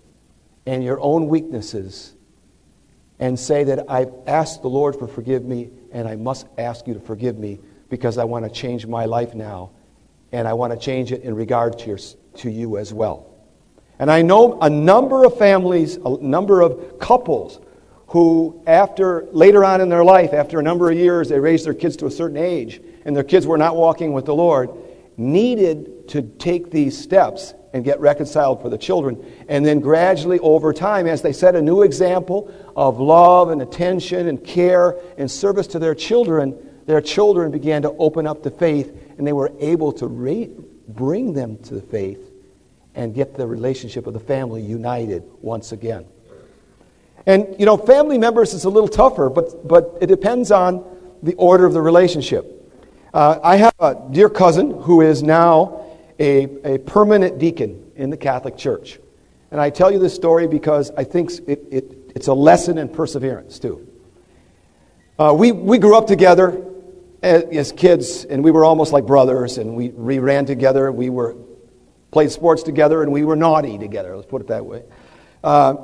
and 0.66 0.84
your 0.84 1.00
own 1.00 1.28
weaknesses 1.28 2.14
and 3.20 3.40
say 3.40 3.64
that 3.64 3.90
I've 3.90 4.14
asked 4.28 4.64
the 4.64 4.70
Lord 4.70 4.98
for 4.98 5.08
forgive 5.08 5.46
me 5.46 5.70
and 5.92 6.08
I 6.08 6.16
must 6.16 6.48
ask 6.58 6.88
you 6.88 6.94
to 6.96 7.00
forgive 7.00 7.38
me 7.38 7.60
because 7.94 8.18
I 8.18 8.24
want 8.24 8.44
to 8.44 8.50
change 8.50 8.88
my 8.88 9.06
life 9.06 9.36
now 9.36 9.70
and 10.32 10.48
I 10.48 10.54
want 10.54 10.74
to 10.74 10.80
change 10.80 11.12
it 11.12 11.22
in 11.22 11.36
regard 11.36 11.78
to, 11.78 11.86
your, 11.86 12.00
to 12.38 12.50
you 12.50 12.80
as 12.80 12.92
well. 12.92 13.36
And 14.00 14.10
I 14.10 14.24
know 14.24 14.60
a 14.62 14.68
number 14.68 15.26
of 15.26 15.38
families, 15.38 15.98
a 15.98 16.18
number 16.20 16.62
of 16.62 16.98
couples 16.98 17.60
who, 18.08 18.64
after 18.66 19.28
later 19.32 19.64
on 19.64 19.80
in 19.80 19.90
their 19.90 20.04
life, 20.04 20.34
after 20.34 20.60
a 20.60 20.64
number 20.64 20.90
of 20.90 20.98
years, 20.98 21.30
they 21.30 21.40
raised 21.40 21.68
their 21.68 21.76
kids 21.76 21.96
to 21.98 22.08
a 22.08 22.12
certain 22.12 22.38
age 22.38 22.82
and 23.06 23.16
their 23.16 23.24
kids 23.24 23.46
were 23.46 23.60
not 23.60 23.76
walking 23.76 24.12
with 24.12 24.26
the 24.26 24.34
Lord, 24.34 24.72
needed 25.16 26.08
to 26.10 26.24
take 26.24 26.72
these 26.72 26.98
steps 26.98 27.54
and 27.74 27.84
get 27.84 28.00
reconciled 28.00 28.60
for 28.60 28.70
the 28.70 28.78
children. 28.80 29.24
And 29.48 29.64
then 29.64 29.82
gradually, 29.82 30.40
over 30.40 30.74
time, 30.74 31.06
as 31.06 31.22
they 31.22 31.32
set 31.32 31.56
a 31.56 31.62
new 31.62 31.84
example 31.84 32.52
of 32.76 33.00
love 33.00 33.52
and 33.52 33.62
attention 33.62 34.30
and 34.30 34.44
care 34.44 34.98
and 35.20 35.30
service 35.30 35.68
to 35.68 35.78
their 35.78 35.94
children, 35.94 36.58
their 36.86 37.02
children 37.02 37.52
began 37.52 37.82
to 37.84 37.92
open 37.92 38.28
up 38.28 38.44
the 38.44 38.52
faith 38.52 39.16
and 39.18 39.26
they 39.26 39.34
were 39.34 39.52
able 39.60 39.92
to 39.94 40.08
re- 40.08 40.50
bring 40.88 41.34
them 41.34 41.58
to 41.64 41.76
the 41.76 41.82
faith 41.82 42.32
and 42.96 43.14
get 43.14 43.36
the 43.36 43.48
relationship 43.48 44.06
of 44.08 44.14
the 44.14 44.20
family 44.20 44.62
united 44.62 45.24
once 45.42 45.72
again. 45.72 46.06
And, 47.26 47.56
you 47.58 47.66
know, 47.66 47.78
family 47.78 48.18
members 48.18 48.54
is 48.54 48.66
a 48.66 48.70
little 48.70 48.90
tougher, 48.90 49.30
but, 49.30 49.68
but 49.68 49.98
it 50.02 50.08
depends 50.08 50.52
on 50.52 50.84
the 51.24 51.34
order 51.36 51.66
of 51.66 51.74
the 51.74 51.82
relationship. 51.82 52.60
Uh, 53.14 53.40
I 53.42 53.56
have 53.58 53.74
a 53.80 53.96
dear 54.12 54.30
cousin 54.30 54.82
who 54.82 55.02
is 55.02 55.24
now 55.24 55.86
a, 56.20 56.76
a 56.76 56.78
permanent 56.80 57.40
deacon 57.40 57.92
in 57.96 58.10
the 58.10 58.18
Catholic 58.18 58.58
Church. 58.58 59.00
And 59.52 59.62
I 59.62 59.70
tell 59.70 59.92
you 59.92 60.00
this 60.00 60.14
story 60.14 60.48
because 60.48 60.92
I 60.98 61.04
think 61.04 61.32
it, 61.48 61.64
it, 61.72 62.12
it's 62.16 62.28
a 62.28 62.34
lesson 62.34 62.78
in 62.78 62.90
perseverance, 62.90 63.60
too. 63.60 63.88
Uh, 65.18 65.34
we, 65.38 65.52
we 65.52 65.78
grew 65.78 65.96
up 65.96 66.08
together 66.08 66.73
as, 67.24 67.72
kids, 67.72 68.26
and 68.26 68.44
we 68.44 68.52
were 68.52 68.66
almost 68.66 68.94
like 68.94 69.06
brothers, 69.06 69.58
and 69.58 69.76
we, 69.76 69.90
we 69.90 70.20
ran 70.20 70.46
together. 70.46 70.92
We 70.92 71.10
were 71.10 71.36
played 72.12 72.32
sports 72.32 72.64
together, 72.64 73.02
and 73.02 73.12
we 73.12 73.24
were 73.24 73.36
naughty 73.36 73.78
together, 73.78 74.16
let's 74.16 74.28
put 74.28 74.42
it 74.42 74.48
that 74.50 74.66
way. 74.66 74.84
Uh, 75.44 75.76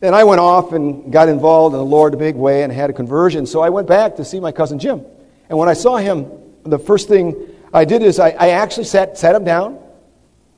and 0.00 0.14
I 0.14 0.24
went 0.24 0.40
off 0.40 0.72
and 0.72 1.12
got 1.12 1.28
involved 1.28 1.74
in 1.74 1.78
the 1.78 1.84
Lord 1.84 2.14
a 2.14 2.16
big 2.16 2.34
way 2.34 2.64
and 2.64 2.72
had 2.72 2.90
a 2.90 2.92
conversion. 2.92 3.46
So 3.46 3.60
I 3.60 3.68
went 3.68 3.86
back 3.86 4.16
to 4.16 4.24
see 4.24 4.40
my 4.40 4.50
cousin 4.50 4.80
Jim. 4.80 5.04
And 5.48 5.56
when 5.58 5.68
I 5.68 5.74
saw 5.74 5.96
him 5.96 6.26
the 6.64 6.78
first 6.78 7.08
thing 7.08 7.48
I 7.72 7.84
did 7.84 8.02
is 8.02 8.18
I, 8.18 8.30
I 8.30 8.48
actually 8.50 8.84
sat, 8.84 9.18
sat 9.18 9.34
him 9.34 9.44
down 9.44 9.78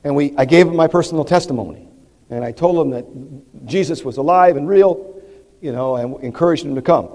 and 0.02 0.14
we, 0.16 0.35
I 0.37 0.44
gave 0.44 0.66
him 0.66 0.76
my 0.76 0.87
personal 0.87 1.25
testimony. 1.25 1.88
And 2.30 2.44
I 2.44 2.52
told 2.52 2.87
him 2.87 2.90
that 2.90 3.66
Jesus 3.66 4.04
was 4.04 4.16
alive 4.16 4.56
and 4.56 4.68
real, 4.68 5.23
you 5.61 5.73
know, 5.73 5.97
and 5.97 6.23
encouraged 6.23 6.64
him 6.64 6.75
to 6.75 6.83
come. 6.83 7.11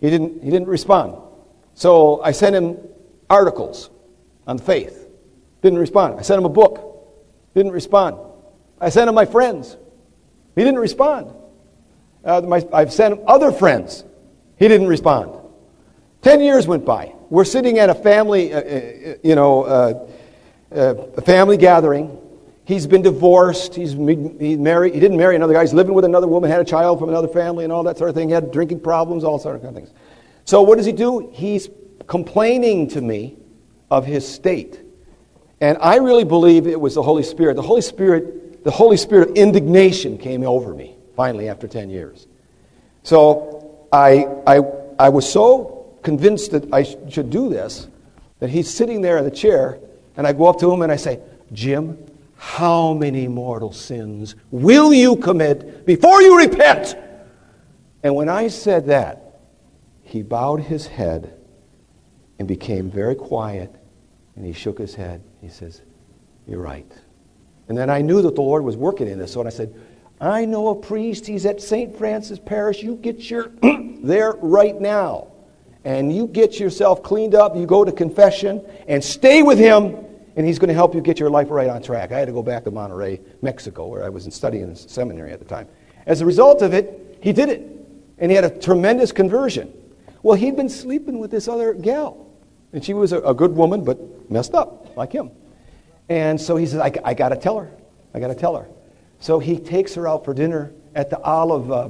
He 0.00 0.10
didn't, 0.10 0.42
he 0.42 0.50
didn't 0.50 0.68
respond. 0.68 1.16
So 1.74 2.22
I 2.22 2.32
sent 2.32 2.54
him 2.54 2.78
articles 3.28 3.90
on 4.46 4.58
faith. 4.58 5.08
Didn't 5.62 5.78
respond. 5.78 6.18
I 6.18 6.22
sent 6.22 6.38
him 6.38 6.44
a 6.44 6.50
book. 6.50 7.54
Didn't 7.54 7.72
respond. 7.72 8.16
I 8.80 8.88
sent 8.88 9.08
him 9.08 9.14
my 9.14 9.26
friends. 9.26 9.76
He 10.54 10.62
didn't 10.62 10.80
respond. 10.80 11.32
Uh, 12.24 12.40
my, 12.42 12.66
I've 12.72 12.92
sent 12.92 13.14
him 13.14 13.24
other 13.26 13.52
friends. 13.52 14.04
He 14.58 14.68
didn't 14.68 14.88
respond. 14.88 15.38
Ten 16.20 16.40
years 16.40 16.66
went 16.66 16.84
by. 16.84 17.14
We're 17.30 17.44
sitting 17.44 17.78
at 17.78 17.90
a 17.90 17.94
family, 17.94 18.52
uh, 18.52 18.60
uh, 18.60 19.14
you 19.22 19.34
know, 19.34 19.62
uh, 19.64 20.08
uh, 20.74 20.94
a 21.16 21.20
family 21.20 21.56
gathering. 21.56 22.18
He's 22.64 22.86
been 22.86 23.02
divorced. 23.02 23.74
He's 23.74 23.92
he 23.92 24.56
married. 24.56 24.94
He 24.94 25.00
didn't 25.00 25.16
marry 25.16 25.34
another 25.34 25.52
guy. 25.52 25.62
He's 25.62 25.74
living 25.74 25.94
with 25.94 26.04
another 26.04 26.28
woman, 26.28 26.50
had 26.50 26.60
a 26.60 26.64
child 26.64 27.00
from 27.00 27.08
another 27.08 27.26
family, 27.28 27.64
and 27.64 27.72
all 27.72 27.82
that 27.84 27.98
sort 27.98 28.10
of 28.10 28.14
thing. 28.14 28.28
He 28.28 28.34
had 28.34 28.52
drinking 28.52 28.80
problems, 28.80 29.24
all 29.24 29.38
sort 29.38 29.56
of 29.56 29.74
things. 29.74 29.90
So 30.44 30.62
what 30.62 30.76
does 30.76 30.86
he 30.86 30.92
do? 30.92 31.30
He's 31.32 31.68
complaining 32.06 32.88
to 32.88 33.00
me 33.00 33.36
of 33.90 34.04
his 34.04 34.26
state, 34.26 34.80
and 35.60 35.78
I 35.80 35.96
really 35.96 36.24
believe 36.24 36.66
it 36.66 36.80
was 36.80 36.94
the 36.94 37.02
Holy 37.02 37.22
Spirit. 37.22 37.54
The 37.54 37.62
Holy 37.62 37.82
Spirit, 37.82 38.64
the 38.64 38.70
Holy 38.70 38.96
Spirit 38.96 39.30
of 39.30 39.36
indignation 39.36 40.18
came 40.18 40.42
over 40.42 40.74
me 40.74 40.96
finally 41.14 41.48
after 41.48 41.68
ten 41.68 41.90
years. 41.90 42.26
So 43.02 43.86
I, 43.92 44.26
I, 44.46 44.60
I 44.98 45.08
was 45.10 45.30
so 45.30 45.96
convinced 46.02 46.50
that 46.52 46.72
I 46.72 46.82
should 46.82 47.30
do 47.30 47.48
this, 47.48 47.88
that 48.40 48.50
he's 48.50 48.68
sitting 48.72 49.02
there 49.02 49.18
in 49.18 49.24
the 49.24 49.30
chair, 49.30 49.78
and 50.16 50.26
I 50.26 50.32
go 50.32 50.46
up 50.46 50.58
to 50.60 50.72
him 50.72 50.82
and 50.82 50.90
I 50.90 50.96
say, 50.96 51.20
Jim, 51.52 51.98
how 52.36 52.92
many 52.92 53.28
mortal 53.28 53.72
sins 53.72 54.34
will 54.50 54.92
you 54.92 55.16
commit 55.16 55.86
before 55.86 56.20
you 56.22 56.38
repent? 56.38 56.96
And 58.02 58.16
when 58.16 58.28
I 58.28 58.48
said 58.48 58.86
that, 58.86 59.21
he 60.12 60.22
bowed 60.22 60.60
his 60.60 60.86
head 60.86 61.34
and 62.38 62.46
became 62.46 62.90
very 62.90 63.14
quiet, 63.14 63.74
and 64.36 64.44
he 64.44 64.52
shook 64.52 64.78
his 64.78 64.94
head. 64.94 65.22
He 65.40 65.48
says, 65.48 65.80
You're 66.46 66.60
right. 66.60 66.90
And 67.68 67.78
then 67.78 67.88
I 67.88 68.02
knew 68.02 68.20
that 68.22 68.34
the 68.34 68.42
Lord 68.42 68.64
was 68.64 68.76
working 68.76 69.08
in 69.08 69.18
this, 69.18 69.32
so 69.32 69.46
I 69.46 69.50
said, 69.50 69.74
I 70.20 70.44
know 70.44 70.68
a 70.68 70.74
priest, 70.74 71.26
he's 71.26 71.46
at 71.46 71.60
St. 71.60 71.96
Francis 71.96 72.38
Parish. 72.38 72.82
You 72.82 72.96
get 72.96 73.30
your 73.30 73.50
there 74.02 74.34
right 74.40 74.78
now 74.80 75.32
and 75.84 76.14
you 76.14 76.26
get 76.28 76.60
yourself 76.60 77.02
cleaned 77.02 77.34
up, 77.34 77.56
you 77.56 77.66
go 77.66 77.84
to 77.84 77.92
confession, 77.92 78.64
and 78.86 79.02
stay 79.02 79.42
with 79.42 79.58
Him, 79.58 79.96
and 80.36 80.46
He's 80.46 80.58
going 80.58 80.68
to 80.68 80.74
help 80.74 80.94
you 80.94 81.00
get 81.00 81.18
your 81.18 81.30
life 81.30 81.50
right 81.50 81.68
on 81.68 81.82
track. 81.82 82.12
I 82.12 82.18
had 82.18 82.26
to 82.26 82.32
go 82.32 82.42
back 82.42 82.64
to 82.64 82.70
Monterrey, 82.70 83.20
Mexico, 83.42 83.86
where 83.86 84.04
I 84.04 84.08
was 84.08 84.32
studying 84.32 84.64
in 84.64 84.76
seminary 84.76 85.32
at 85.32 85.40
the 85.40 85.44
time. 85.44 85.68
As 86.06 86.20
a 86.20 86.26
result 86.26 86.62
of 86.62 86.72
it, 86.72 87.18
he 87.20 87.32
did 87.32 87.48
it, 87.48 87.68
and 88.18 88.30
he 88.30 88.36
had 88.36 88.44
a 88.44 88.50
tremendous 88.50 89.10
conversion. 89.12 89.72
Well, 90.22 90.36
he'd 90.36 90.56
been 90.56 90.68
sleeping 90.68 91.18
with 91.18 91.30
this 91.30 91.48
other 91.48 91.74
gal, 91.74 92.26
and 92.72 92.84
she 92.84 92.94
was 92.94 93.12
a, 93.12 93.20
a 93.20 93.34
good 93.34 93.54
woman, 93.54 93.84
but 93.84 94.30
messed 94.30 94.54
up, 94.54 94.96
like 94.96 95.12
him. 95.12 95.30
And 96.08 96.40
so 96.40 96.56
he 96.56 96.66
says, 96.66 96.80
I, 96.80 96.92
I 97.04 97.14
got 97.14 97.30
to 97.30 97.36
tell 97.36 97.58
her. 97.58 97.70
I 98.14 98.20
got 98.20 98.28
to 98.28 98.34
tell 98.34 98.56
her. 98.56 98.68
So 99.20 99.38
he 99.38 99.58
takes 99.58 99.94
her 99.94 100.06
out 100.06 100.24
for 100.24 100.34
dinner 100.34 100.72
at 100.94 101.10
the 101.10 101.20
Olive, 101.20 101.70
uh, 101.72 101.88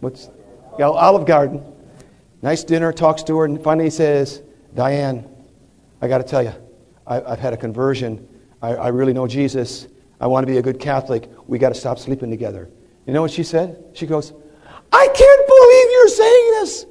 what's, 0.00 0.28
yeah, 0.78 0.86
Olive 0.86 1.26
Garden 1.26 1.62
Nice 2.44 2.62
dinner, 2.62 2.92
talks 2.92 3.22
to 3.22 3.38
her, 3.38 3.46
and 3.46 3.58
finally 3.64 3.86
he 3.86 3.90
says, 3.90 4.42
Diane, 4.74 5.26
I 6.02 6.08
got 6.08 6.18
to 6.18 6.24
tell 6.24 6.42
you, 6.42 6.52
I, 7.06 7.14
have 7.14 7.38
had 7.38 7.54
a 7.54 7.56
conversion. 7.56 8.28
I, 8.60 8.74
I 8.74 8.88
really 8.88 9.14
know 9.14 9.26
Jesus. 9.26 9.88
I 10.20 10.26
want 10.26 10.46
to 10.46 10.52
be 10.52 10.58
a 10.58 10.62
good 10.62 10.78
Catholic. 10.78 11.30
We 11.46 11.58
got 11.58 11.70
to 11.70 11.74
stop 11.74 11.98
sleeping 11.98 12.28
together. 12.28 12.68
You 13.06 13.14
know 13.14 13.22
what 13.22 13.30
she 13.30 13.44
said? 13.44 13.82
She 13.94 14.04
goes, 14.06 14.34
I 14.92 15.06
can't 15.06 15.46
believe 15.48 15.90
you're 15.90 16.08
saying 16.08 16.50
this. 16.60 16.86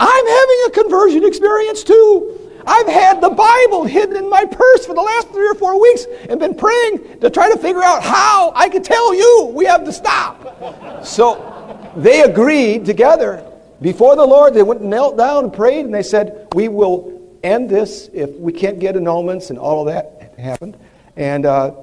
I'm 0.00 0.26
having 0.26 0.56
a 0.66 0.70
conversion 0.70 1.24
experience 1.24 1.84
too. 1.84 2.36
I've 2.66 2.86
had 2.86 3.20
the 3.20 3.30
Bible 3.30 3.84
hidden 3.84 4.16
in 4.16 4.28
my 4.30 4.44
purse 4.44 4.86
for 4.86 4.94
the 4.94 5.02
last 5.02 5.28
three 5.28 5.48
or 5.48 5.54
four 5.54 5.80
weeks 5.80 6.06
and 6.28 6.40
been 6.40 6.54
praying 6.54 7.20
to 7.20 7.30
try 7.30 7.50
to 7.50 7.58
figure 7.58 7.82
out 7.82 8.02
how 8.02 8.52
I 8.54 8.68
could 8.68 8.84
tell 8.84 9.14
you 9.14 9.52
we 9.54 9.64
have 9.66 9.84
to 9.84 9.92
stop. 9.92 11.04
So 11.04 11.92
they 11.96 12.22
agreed 12.22 12.84
together 12.84 13.46
before 13.80 14.14
the 14.14 14.24
Lord, 14.24 14.52
they 14.52 14.62
went 14.62 14.82
and 14.82 14.90
knelt 14.90 15.16
down 15.16 15.44
and 15.44 15.52
prayed, 15.52 15.86
and 15.86 15.94
they 15.94 16.02
said, 16.02 16.48
We 16.54 16.68
will 16.68 17.18
end 17.42 17.70
this 17.70 18.10
if 18.12 18.30
we 18.32 18.52
can't 18.52 18.78
get 18.78 18.94
annulments, 18.94 19.48
and 19.48 19.58
all 19.58 19.80
of 19.80 19.92
that 19.92 20.34
happened. 20.38 20.76
And, 21.16 21.46
uh, 21.46 21.74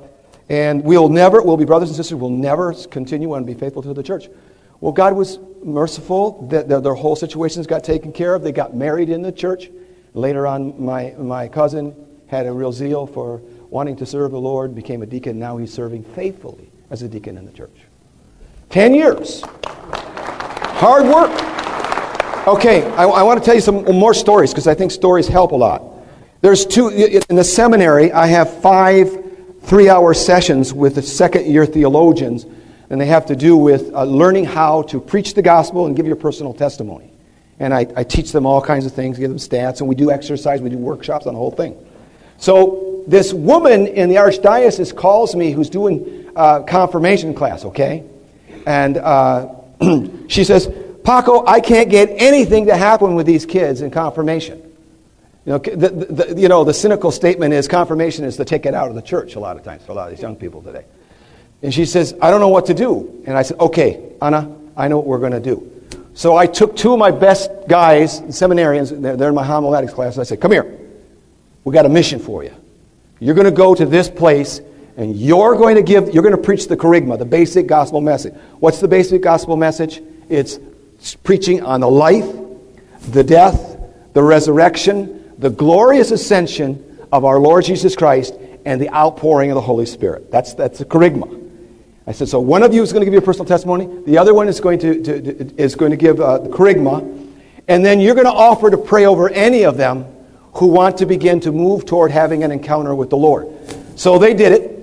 and 0.48 0.84
we'll 0.84 1.10
never, 1.10 1.42
we'll 1.42 1.58
be 1.58 1.66
brothers 1.66 1.90
and 1.90 1.96
sisters, 1.96 2.16
we'll 2.16 2.30
never 2.30 2.74
continue 2.74 3.34
and 3.34 3.46
be 3.46 3.56
faithful 3.56 3.82
to 3.82 3.94
the 3.94 4.04
church. 4.04 4.30
Well, 4.80 4.92
God 4.92 5.16
was 5.16 5.40
merciful. 5.64 6.48
That 6.50 6.68
their, 6.68 6.94
whole 6.94 7.16
situations 7.16 7.68
got 7.68 7.84
taken 7.84 8.12
care 8.12 8.36
of. 8.36 8.44
They 8.44 8.52
got 8.52 8.76
married 8.76 9.10
in 9.10 9.22
the 9.22 9.32
church. 9.32 9.70
Later 10.14 10.48
on, 10.48 10.84
my, 10.84 11.14
my 11.18 11.48
cousin 11.48 11.96
had 12.28 12.46
a 12.46 12.52
real 12.52 12.72
zeal 12.72 13.08
for 13.08 13.42
wanting 13.70 13.96
to 13.98 14.06
serve 14.06 14.32
the 14.32 14.40
Lord, 14.40 14.76
became 14.76 15.02
a 15.02 15.06
deacon. 15.06 15.40
Now 15.40 15.58
he's 15.58 15.74
serving 15.74 16.04
faithfully 16.04 16.72
as 16.90 17.02
a 17.02 17.08
deacon 17.08 17.38
in 17.38 17.46
the 17.46 17.52
church. 17.52 17.78
Ten 18.70 18.94
years. 18.94 19.44
Hard 19.44 21.06
work. 21.06 21.32
Okay, 22.48 22.86
I, 22.92 23.04
I 23.04 23.24
want 23.24 23.40
to 23.40 23.46
tell 23.46 23.56
you 23.56 23.62
some 23.62 23.84
more 23.84 24.14
stories 24.14 24.52
because 24.52 24.68
I 24.68 24.74
think 24.74 24.92
stories 24.92 25.28
help 25.28 25.52
a 25.52 25.56
lot. 25.56 25.84
There's 26.42 26.66
two, 26.66 26.90
in 26.90 27.36
the 27.36 27.44
seminary, 27.44 28.12
I 28.12 28.28
have 28.28 28.62
five 28.62 29.26
three 29.64 29.90
hour 29.90 30.14
sessions 30.14 30.74
with 30.74 30.96
the 30.96 31.02
second 31.02 31.46
year 31.46 31.66
theologians, 31.66 32.46
and 32.90 33.00
they 33.00 33.06
have 33.06 33.26
to 33.28 33.36
do 33.36 33.58
with 33.58 33.94
uh, 33.94 34.04
learning 34.04 34.46
how 34.46 34.84
to 34.84 35.00
preach 35.00 35.34
the 35.34 35.42
gospel 35.42 35.86
and 35.86 35.96
give 35.96 36.06
your 36.06 36.16
personal 36.16 36.54
testimony. 36.54 37.12
And 37.60 37.74
I, 37.74 37.88
I 37.96 38.04
teach 38.04 38.32
them 38.32 38.46
all 38.46 38.62
kinds 38.62 38.86
of 38.86 38.94
things, 38.94 39.18
give 39.18 39.30
them 39.30 39.40
stats, 39.40 39.80
and 39.80 39.90
we 39.90 39.96
do 39.96 40.12
exercise, 40.12 40.62
we 40.62 40.70
do 40.70 40.78
workshops 40.78 41.26
on 41.26 41.34
the 41.34 41.40
whole 41.40 41.52
thing. 41.52 41.76
So 42.38 43.04
this 43.08 43.34
woman 43.34 43.88
in 43.88 44.10
the 44.10 44.16
archdiocese 44.16 44.96
calls 44.96 45.36
me 45.36 45.52
who's 45.52 45.70
doing 45.70 46.30
uh, 46.36 46.62
confirmation 46.64 47.34
class, 47.34 47.66
okay? 47.66 48.04
And 48.66 48.98
uh, 48.98 49.50
she 50.28 50.44
says, 50.44 50.70
Paco, 51.04 51.46
I 51.46 51.62
can't 51.62 51.90
get 51.90 52.10
anything 52.12 52.68
to 52.68 52.78
happen 52.78 53.16
with 53.16 53.26
these 53.26 53.46
kids 53.46 53.82
in 53.82 53.92
confirmation. 53.92 54.62
You 55.46 55.54
know, 55.54 55.58
the, 55.60 55.90
the, 55.90 56.40
you 56.40 56.50
know, 56.50 56.66
the 56.66 56.74
cynical 56.74 57.10
statement 57.12 57.54
is 57.54 57.70
confirmation 57.70 58.26
is 58.26 58.36
the 58.36 58.44
ticket 58.44 58.74
out 58.74 58.90
of 58.90 58.96
the 58.96 59.02
church 59.02 59.36
a 59.36 59.40
lot 59.40 59.56
of 59.56 59.64
times 59.64 59.86
for 59.86 59.94
a 59.94 59.96
lot 59.96 60.12
of 60.12 60.16
these 60.16 60.22
young 60.22 60.36
people 60.36 60.62
today. 60.62 60.84
And 61.62 61.74
she 61.74 61.86
says, 61.86 62.16
I 62.22 62.30
don't 62.30 62.40
know 62.40 62.50
what 62.50 62.68
to 62.68 62.74
do. 62.74 63.24
And 63.26 63.38
I 63.38 63.42
said, 63.42 63.60
okay, 63.60 64.14
Anna, 64.22 64.56
I 64.76 64.88
know 64.88 64.98
what 64.98 65.08
we're 65.08 65.20
going 65.20 65.32
to 65.32 65.40
do. 65.40 65.72
So 66.14 66.36
I 66.36 66.48
took 66.48 66.76
two 66.76 66.94
of 66.94 67.00
my 67.00 67.12
best 67.12 67.50
guys, 67.68 68.22
seminarians, 68.22 69.02
they're, 69.02 69.30
in 69.30 69.36
my 69.36 69.46
homiletics 69.46 69.94
class, 69.94 70.16
and 70.16 70.22
I 70.22 70.24
said, 70.24 70.42
come 70.42 70.52
here. 70.52 70.80
We 71.64 71.74
got 71.74 71.86
a 71.86 71.90
mission 71.90 72.20
for 72.20 72.44
you. 72.44 72.54
You're 73.20 73.36
going 73.36 73.46
to 73.46 73.52
go 73.52 73.76
to 73.76 73.86
this 73.86 74.10
place 74.10 74.62
and 74.96 75.16
you're 75.16 75.56
going 75.56 75.76
to 75.76 75.84
give, 75.84 76.14
you're 76.14 76.24
going 76.24 76.36
to 76.36 76.42
preach 76.42 76.68
the 76.68 76.78
kerygma, 76.78 77.20
the 77.20 77.26
basic 77.26 77.68
gospel 77.68 78.02
message. 78.02 78.34
What's 78.60 78.80
the 78.80 78.88
basic 78.88 79.22
gospel 79.22 79.58
message? 79.58 80.02
It's 80.30 80.60
preaching 81.24 81.62
on 81.62 81.82
the 81.82 81.90
life, 81.90 82.26
the 83.10 83.24
death, 83.24 83.78
the 84.14 84.24
resurrection, 84.24 85.34
the 85.38 85.50
glorious 85.50 86.12
ascension 86.12 87.00
of 87.12 87.26
our 87.26 87.40
Lord 87.40 87.66
Jesus 87.66 87.96
Christ 87.96 88.34
and 88.66 88.82
the 88.82 88.90
outpouring 88.90 89.52
of 89.52 89.56
the 89.56 89.62
Holy 89.62 89.86
Spirit. 89.86 90.32
That's, 90.32 90.56
that's 90.56 90.80
the 90.80 90.86
kerygma. 90.86 91.47
I 92.08 92.14
said, 92.14 92.30
so 92.30 92.40
one 92.40 92.64
of 92.64 92.74
you 92.74 92.82
is 92.82 92.94
going 92.94 93.02
to 93.02 93.06
give 93.06 93.14
your 93.14 93.22
personal 93.22 93.46
testimony, 93.46 93.86
the 94.06 94.18
other 94.18 94.34
one 94.34 94.48
is 94.48 94.62
going 94.62 94.80
to, 94.80 95.04
to, 95.04 95.22
to 95.22 95.62
is 95.62 95.76
going 95.76 95.92
to 95.92 95.98
give 95.98 96.22
uh, 96.22 96.38
the 96.38 96.50
kerygma, 96.50 97.28
and 97.68 97.86
then 97.86 98.00
you're 98.00 98.16
going 98.16 98.26
to 98.26 98.32
offer 98.32 98.70
to 98.72 98.78
pray 98.78 99.06
over 99.06 99.30
any 99.30 99.64
of 99.64 99.76
them 99.76 100.06
who 100.54 100.68
want 100.68 100.98
to 101.00 101.06
begin 101.06 101.42
to 101.42 101.52
move 101.52 101.86
toward 101.86 102.10
having 102.10 102.46
an 102.46 102.52
encounter 102.52 102.96
with 102.96 103.10
the 103.10 103.18
Lord. 103.18 103.48
So 104.00 104.18
they 104.18 104.34
did 104.34 104.54
it, 104.54 104.78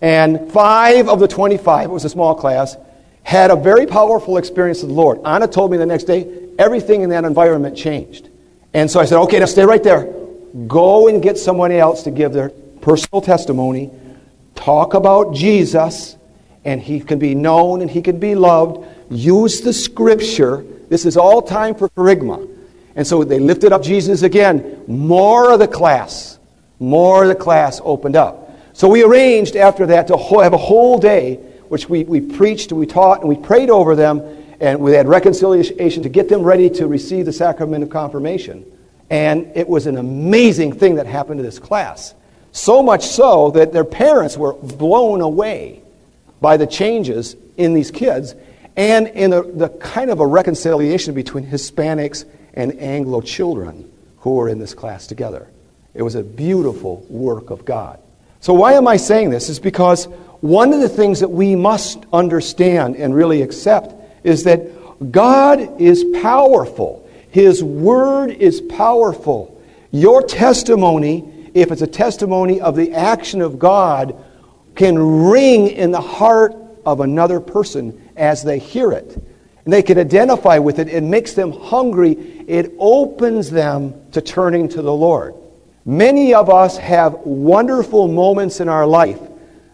and 0.00 0.50
five 0.50 1.10
of 1.10 1.20
the 1.20 1.28
25, 1.28 1.90
it 1.90 1.92
was 1.92 2.06
a 2.06 2.08
small 2.08 2.34
class, 2.34 2.76
had 3.22 3.50
a 3.50 3.56
very 3.56 3.84
powerful 3.84 4.38
experience 4.38 4.80
with 4.80 4.88
the 4.88 4.96
Lord. 4.96 5.20
Anna 5.26 5.46
told 5.46 5.70
me 5.70 5.76
the 5.76 5.84
next 5.84 6.04
day, 6.04 6.48
everything 6.58 7.02
in 7.02 7.10
that 7.10 7.24
environment 7.24 7.76
changed. 7.76 8.30
And 8.72 8.90
so 8.90 8.98
I 8.98 9.04
said, 9.04 9.18
okay, 9.24 9.40
now 9.40 9.44
stay 9.44 9.64
right 9.64 9.82
there. 9.82 10.10
Go 10.66 11.08
and 11.08 11.22
get 11.22 11.36
somebody 11.36 11.76
else 11.76 12.02
to 12.04 12.10
give 12.10 12.32
their 12.32 12.48
personal 12.80 13.20
testimony. 13.20 13.90
Talk 14.54 14.94
about 14.94 15.34
Jesus, 15.34 16.16
and 16.64 16.80
he 16.80 17.00
can 17.00 17.18
be 17.18 17.34
known 17.34 17.80
and 17.80 17.90
he 17.90 18.02
can 18.02 18.18
be 18.18 18.34
loved. 18.34 18.86
Use 19.10 19.60
the 19.60 19.72
scripture. 19.72 20.64
This 20.88 21.06
is 21.06 21.16
all 21.16 21.42
time 21.42 21.74
for 21.74 21.88
kerygma. 21.90 22.48
And 22.96 23.06
so 23.06 23.24
they 23.24 23.38
lifted 23.38 23.72
up 23.72 23.82
Jesus 23.82 24.22
again. 24.22 24.82
More 24.86 25.52
of 25.52 25.58
the 25.60 25.68
class, 25.68 26.38
more 26.78 27.22
of 27.22 27.28
the 27.28 27.34
class 27.34 27.80
opened 27.84 28.16
up. 28.16 28.50
So 28.72 28.88
we 28.88 29.02
arranged 29.04 29.56
after 29.56 29.86
that 29.86 30.08
to 30.08 30.16
have 30.16 30.52
a 30.52 30.58
whole 30.58 30.98
day, 30.98 31.36
which 31.68 31.88
we, 31.88 32.04
we 32.04 32.20
preached 32.20 32.70
and 32.72 32.80
we 32.80 32.86
taught 32.86 33.20
and 33.20 33.28
we 33.28 33.36
prayed 33.36 33.70
over 33.70 33.94
them 33.94 34.20
and 34.60 34.80
we 34.80 34.92
had 34.92 35.08
reconciliation 35.08 36.02
to 36.02 36.08
get 36.08 36.28
them 36.28 36.42
ready 36.42 36.68
to 36.70 36.86
receive 36.86 37.24
the 37.24 37.32
sacrament 37.32 37.82
of 37.82 37.90
confirmation. 37.90 38.64
And 39.08 39.50
it 39.56 39.68
was 39.68 39.86
an 39.86 39.96
amazing 39.96 40.72
thing 40.72 40.96
that 40.96 41.06
happened 41.06 41.38
to 41.38 41.42
this 41.42 41.58
class. 41.58 42.14
So 42.52 42.82
much 42.82 43.06
so 43.06 43.50
that 43.52 43.72
their 43.72 43.84
parents 43.84 44.36
were 44.36 44.52
blown 44.52 45.20
away 45.20 45.82
by 46.40 46.56
the 46.56 46.66
changes 46.66 47.36
in 47.56 47.74
these 47.74 47.90
kids 47.90 48.34
and 48.76 49.08
in 49.08 49.30
the, 49.30 49.42
the 49.42 49.68
kind 49.68 50.10
of 50.10 50.20
a 50.20 50.26
reconciliation 50.26 51.14
between 51.14 51.46
Hispanics 51.46 52.24
and 52.54 52.78
Anglo 52.80 53.20
children 53.20 53.90
who 54.18 54.34
were 54.34 54.48
in 54.48 54.58
this 54.58 54.74
class 54.74 55.06
together. 55.06 55.48
It 55.94 56.02
was 56.02 56.14
a 56.14 56.22
beautiful 56.22 57.04
work 57.08 57.50
of 57.50 57.64
God. 57.64 58.00
So, 58.40 58.54
why 58.54 58.72
am 58.74 58.88
I 58.88 58.96
saying 58.96 59.30
this? 59.30 59.48
Is 59.48 59.58
because 59.58 60.06
one 60.40 60.72
of 60.72 60.80
the 60.80 60.88
things 60.88 61.20
that 61.20 61.28
we 61.28 61.54
must 61.56 62.04
understand 62.12 62.96
and 62.96 63.14
really 63.14 63.42
accept 63.42 63.94
is 64.24 64.44
that 64.44 65.12
God 65.12 65.80
is 65.80 66.04
powerful. 66.22 67.08
His 67.30 67.62
word 67.62 68.30
is 68.30 68.60
powerful. 68.60 69.60
Your 69.90 70.22
testimony, 70.22 71.50
if 71.54 71.70
it's 71.70 71.82
a 71.82 71.86
testimony 71.86 72.60
of 72.60 72.76
the 72.76 72.92
action 72.92 73.42
of 73.42 73.58
God, 73.58 74.16
can 74.80 75.26
ring 75.28 75.68
in 75.68 75.90
the 75.90 76.00
heart 76.00 76.54
of 76.86 77.00
another 77.00 77.38
person 77.38 78.10
as 78.16 78.42
they 78.42 78.58
hear 78.58 78.92
it. 78.92 79.14
And 79.66 79.70
they 79.74 79.82
can 79.82 79.98
identify 79.98 80.56
with 80.56 80.78
it. 80.78 80.88
It 80.88 81.02
makes 81.02 81.34
them 81.34 81.52
hungry. 81.52 82.12
It 82.48 82.72
opens 82.78 83.50
them 83.50 84.10
to 84.12 84.22
turning 84.22 84.70
to 84.70 84.80
the 84.80 84.90
Lord. 84.90 85.34
Many 85.84 86.32
of 86.32 86.48
us 86.48 86.78
have 86.78 87.12
wonderful 87.12 88.08
moments 88.08 88.60
in 88.60 88.70
our 88.70 88.86
life 88.86 89.20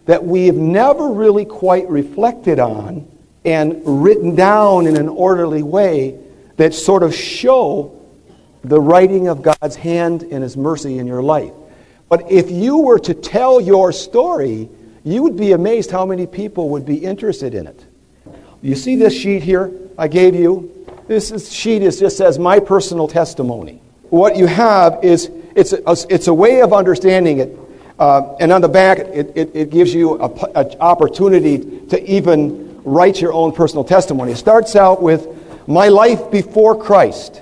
that 0.07 0.25
we 0.25 0.47
have 0.47 0.57
never 0.57 1.07
really 1.07 1.45
quite 1.45 1.87
reflected 1.87 2.59
on 2.59 3.09
and 3.45 3.81
written 3.85 4.35
down 4.35 4.87
in 4.87 4.97
an 4.97 5.07
orderly 5.07 5.63
way 5.63 6.19
that 6.57 6.73
sort 6.73 7.01
of 7.01 7.15
show 7.15 7.97
the 8.65 8.81
writing 8.81 9.29
of 9.29 9.41
God's 9.41 9.77
hand 9.77 10.23
and 10.23 10.43
His 10.43 10.57
mercy 10.57 10.99
in 10.99 11.07
your 11.07 11.23
life. 11.23 11.53
But 12.09 12.29
if 12.29 12.51
you 12.51 12.79
were 12.79 12.99
to 12.99 13.13
tell 13.13 13.61
your 13.61 13.93
story, 13.93 14.69
you 15.07 15.23
would 15.23 15.37
be 15.37 15.53
amazed 15.53 15.89
how 15.89 16.05
many 16.05 16.27
people 16.27 16.69
would 16.69 16.85
be 16.85 16.97
interested 16.97 17.53
in 17.53 17.67
it. 17.67 17.85
You 18.61 18.75
see 18.75 18.95
this 18.95 19.13
sheet 19.13 19.43
here 19.43 19.71
I 19.97 20.07
gave 20.07 20.35
you? 20.35 20.73
This 21.07 21.31
is, 21.31 21.51
sheet 21.51 21.81
is, 21.81 21.99
just 21.99 22.17
says 22.17 22.37
my 22.37 22.59
personal 22.59 23.07
testimony. 23.07 23.81
What 24.09 24.35
you 24.35 24.47
have 24.47 25.03
is 25.03 25.31
it's 25.55 25.73
a, 25.73 25.81
it's 26.09 26.27
a 26.27 26.33
way 26.33 26.61
of 26.61 26.73
understanding 26.73 27.39
it. 27.39 27.57
Uh, 27.97 28.35
and 28.39 28.51
on 28.51 28.61
the 28.61 28.67
back, 28.67 28.99
it, 28.99 29.31
it, 29.35 29.55
it 29.55 29.69
gives 29.69 29.93
you 29.93 30.21
an 30.21 30.75
opportunity 30.79 31.79
to 31.87 32.03
even 32.09 32.81
write 32.83 33.21
your 33.21 33.33
own 33.33 33.53
personal 33.53 33.83
testimony. 33.83 34.33
It 34.33 34.37
starts 34.37 34.75
out 34.75 35.01
with 35.01 35.27
my 35.67 35.87
life 35.87 36.29
before 36.29 36.81
Christ. 36.81 37.41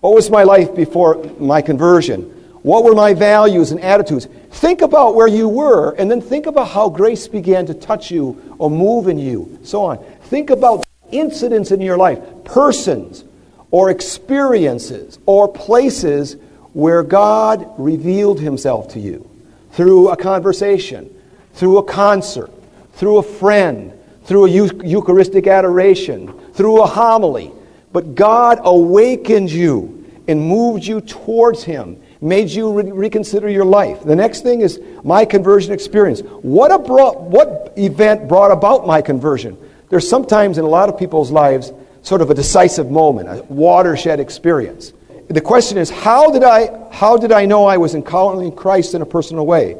What 0.00 0.14
was 0.14 0.30
my 0.30 0.44
life 0.44 0.74
before 0.74 1.24
my 1.38 1.62
conversion? 1.62 2.22
What 2.62 2.84
were 2.84 2.94
my 2.94 3.14
values 3.14 3.70
and 3.70 3.80
attitudes? 3.80 4.28
Think 4.56 4.80
about 4.80 5.14
where 5.14 5.28
you 5.28 5.48
were, 5.50 5.90
and 5.92 6.10
then 6.10 6.22
think 6.22 6.46
about 6.46 6.68
how 6.68 6.88
grace 6.88 7.28
began 7.28 7.66
to 7.66 7.74
touch 7.74 8.10
you 8.10 8.56
or 8.58 8.70
move 8.70 9.06
in 9.06 9.18
you, 9.18 9.58
so 9.62 9.84
on. 9.84 9.98
Think 10.22 10.48
about 10.48 10.82
incidents 11.12 11.72
in 11.72 11.82
your 11.82 11.98
life, 11.98 12.18
persons 12.42 13.24
or 13.70 13.90
experiences 13.90 15.18
or 15.26 15.46
places 15.46 16.36
where 16.72 17.02
God 17.02 17.68
revealed 17.76 18.40
himself 18.40 18.88
to 18.94 18.98
you 18.98 19.28
through 19.72 20.08
a 20.08 20.16
conversation, 20.16 21.14
through 21.52 21.76
a 21.76 21.84
concert, 21.84 22.50
through 22.94 23.18
a 23.18 23.22
friend, 23.22 23.92
through 24.24 24.46
a 24.46 24.48
Eucharistic 24.48 25.46
adoration, 25.48 26.32
through 26.54 26.80
a 26.80 26.86
homily. 26.86 27.52
But 27.92 28.14
God 28.14 28.60
awakened 28.62 29.50
you 29.50 30.06
and 30.26 30.40
moved 30.40 30.86
you 30.86 31.02
towards 31.02 31.62
Him, 31.62 32.02
made 32.20 32.50
you 32.50 32.72
re- 32.72 32.90
reconsider 32.90 33.48
your 33.48 33.64
life. 33.64 34.02
The 34.02 34.16
next 34.16 34.42
thing 34.42 34.60
is 34.60 34.80
my 35.04 35.24
conversion 35.24 35.72
experience. 35.72 36.20
What, 36.20 36.88
what 36.88 37.72
event 37.76 38.28
brought 38.28 38.50
about 38.50 38.86
my 38.86 39.02
conversion? 39.02 39.56
There's 39.88 40.08
sometimes 40.08 40.58
in 40.58 40.64
a 40.64 40.68
lot 40.68 40.88
of 40.88 40.98
people's 40.98 41.30
lives 41.30 41.72
sort 42.02 42.20
of 42.20 42.30
a 42.30 42.34
decisive 42.34 42.90
moment, 42.90 43.28
a 43.28 43.44
watershed 43.48 44.20
experience. 44.20 44.92
The 45.28 45.40
question 45.40 45.76
is, 45.76 45.90
how 45.90 46.30
did 46.30 46.44
I, 46.44 46.88
how 46.92 47.16
did 47.16 47.32
I 47.32 47.46
know 47.46 47.66
I 47.66 47.78
was 47.78 47.94
encountering 47.94 48.52
Christ 48.52 48.94
in 48.94 49.02
a 49.02 49.06
personal 49.06 49.44
way? 49.44 49.76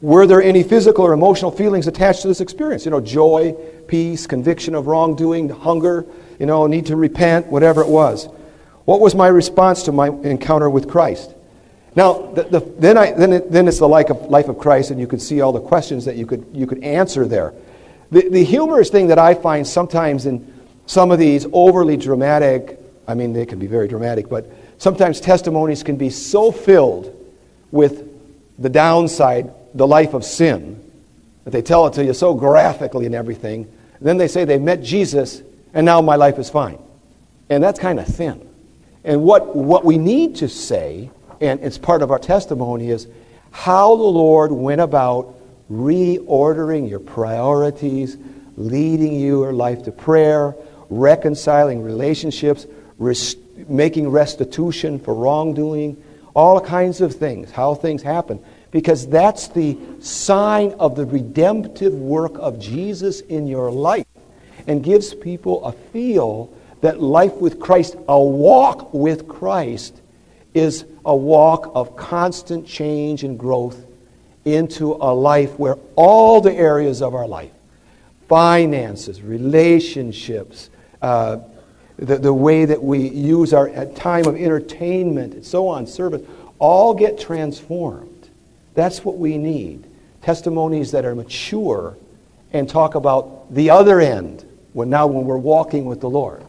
Were 0.00 0.26
there 0.26 0.42
any 0.42 0.64
physical 0.64 1.04
or 1.04 1.12
emotional 1.12 1.52
feelings 1.52 1.86
attached 1.86 2.22
to 2.22 2.28
this 2.28 2.40
experience? 2.40 2.84
You 2.84 2.90
know, 2.90 3.00
joy, 3.00 3.52
peace, 3.86 4.26
conviction 4.26 4.74
of 4.74 4.88
wrongdoing, 4.88 5.48
hunger, 5.50 6.04
you 6.40 6.46
know, 6.46 6.66
need 6.66 6.86
to 6.86 6.96
repent, 6.96 7.46
whatever 7.46 7.82
it 7.82 7.88
was. 7.88 8.26
What 8.84 9.00
was 9.00 9.14
my 9.14 9.28
response 9.28 9.84
to 9.84 9.92
my 9.92 10.08
encounter 10.08 10.68
with 10.68 10.88
Christ? 10.88 11.32
Now, 11.94 12.32
the, 12.32 12.44
the, 12.44 12.60
then, 12.78 12.96
I, 12.96 13.12
then, 13.12 13.32
it, 13.34 13.50
then 13.50 13.68
it's 13.68 13.78
the 13.78 13.88
life 13.88 14.10
of, 14.10 14.22
life 14.22 14.48
of 14.48 14.58
Christ, 14.58 14.90
and 14.90 14.98
you 14.98 15.06
could 15.06 15.20
see 15.20 15.40
all 15.40 15.52
the 15.52 15.60
questions 15.60 16.04
that 16.06 16.16
you 16.16 16.26
could, 16.26 16.46
you 16.52 16.66
could 16.66 16.82
answer 16.82 17.26
there. 17.26 17.52
The, 18.10 18.28
the 18.28 18.44
humorous 18.44 18.88
thing 18.88 19.08
that 19.08 19.18
I 19.18 19.34
find 19.34 19.66
sometimes 19.66 20.26
in 20.26 20.52
some 20.86 21.10
of 21.10 21.18
these 21.18 21.46
overly 21.52 21.96
dramatic, 21.96 22.78
I 23.06 23.14
mean, 23.14 23.32
they 23.32 23.46
can 23.46 23.58
be 23.58 23.66
very 23.66 23.88
dramatic, 23.88 24.28
but 24.28 24.50
sometimes 24.78 25.20
testimonies 25.20 25.82
can 25.82 25.96
be 25.96 26.08
so 26.10 26.50
filled 26.50 27.14
with 27.70 28.08
the 28.58 28.68
downside 28.68 29.52
the 29.74 29.86
life 29.86 30.14
of 30.14 30.24
sin, 30.24 30.78
that 31.44 31.50
they 31.50 31.62
tell 31.62 31.86
it 31.86 31.94
to 31.94 32.04
you 32.04 32.14
so 32.14 32.34
graphically 32.34 33.06
and 33.06 33.14
everything. 33.14 33.64
And 33.98 34.08
then 34.08 34.16
they 34.16 34.28
say 34.28 34.44
they 34.44 34.58
met 34.58 34.82
Jesus 34.82 35.42
and 35.74 35.84
now 35.86 36.00
my 36.00 36.16
life 36.16 36.38
is 36.38 36.50
fine. 36.50 36.78
And 37.48 37.62
that's 37.62 37.78
kind 37.78 37.98
of 37.98 38.06
thin. 38.06 38.48
And 39.04 39.22
what, 39.22 39.56
what 39.56 39.84
we 39.84 39.98
need 39.98 40.36
to 40.36 40.48
say 40.48 41.10
and 41.42 41.60
it's 41.60 41.76
part 41.76 42.02
of 42.02 42.12
our 42.12 42.20
testimony, 42.20 42.90
is 42.90 43.08
how 43.50 43.96
the 43.96 44.02
Lord 44.02 44.52
went 44.52 44.80
about 44.80 45.34
reordering 45.70 46.88
your 46.88 47.00
priorities, 47.00 48.16
leading 48.56 49.18
your 49.18 49.52
life 49.52 49.82
to 49.84 49.92
prayer, 49.92 50.54
reconciling 50.88 51.82
relationships, 51.82 52.66
rest- 52.96 53.38
making 53.68 54.08
restitution 54.08 55.00
for 55.00 55.14
wrongdoing, 55.14 56.00
all 56.34 56.60
kinds 56.60 57.00
of 57.00 57.14
things, 57.16 57.50
how 57.50 57.74
things 57.74 58.02
happen. 58.02 58.38
Because 58.70 59.08
that's 59.08 59.48
the 59.48 59.76
sign 60.00 60.72
of 60.78 60.94
the 60.94 61.04
redemptive 61.04 61.92
work 61.92 62.34
of 62.36 62.60
Jesus 62.60 63.20
in 63.20 63.48
your 63.48 63.70
life 63.70 64.06
and 64.68 64.82
gives 64.82 65.12
people 65.12 65.64
a 65.64 65.72
feel 65.72 66.52
that 66.82 67.02
life 67.02 67.34
with 67.34 67.58
Christ, 67.58 67.96
a 68.08 68.22
walk 68.22 68.94
with 68.94 69.26
Christ, 69.26 70.00
is 70.54 70.84
a 71.04 71.14
walk 71.14 71.72
of 71.74 71.96
constant 71.96 72.66
change 72.66 73.24
and 73.24 73.38
growth 73.38 73.84
into 74.44 74.94
a 74.94 75.12
life 75.14 75.58
where 75.58 75.76
all 75.96 76.40
the 76.40 76.52
areas 76.52 77.02
of 77.02 77.14
our 77.14 77.26
life 77.26 77.52
finances, 78.28 79.20
relationships, 79.20 80.70
uh, 81.02 81.38
the, 81.98 82.16
the 82.16 82.32
way 82.32 82.64
that 82.64 82.82
we 82.82 83.08
use 83.08 83.52
our 83.52 83.68
time 83.94 84.26
of 84.26 84.36
entertainment, 84.36 85.34
and 85.34 85.44
so 85.44 85.68
on, 85.68 85.86
service, 85.86 86.22
all 86.58 86.94
get 86.94 87.18
transformed. 87.18 88.30
That's 88.74 89.04
what 89.04 89.18
we 89.18 89.36
need. 89.36 89.84
Testimonies 90.22 90.92
that 90.92 91.04
are 91.04 91.14
mature 91.14 91.96
and 92.52 92.68
talk 92.68 92.94
about 92.94 93.52
the 93.54 93.68
other 93.68 94.00
end 94.00 94.46
when 94.72 94.88
now 94.88 95.06
when 95.06 95.26
we're 95.26 95.36
walking 95.36 95.84
with 95.84 96.00
the 96.00 96.08
Lord. 96.08 96.42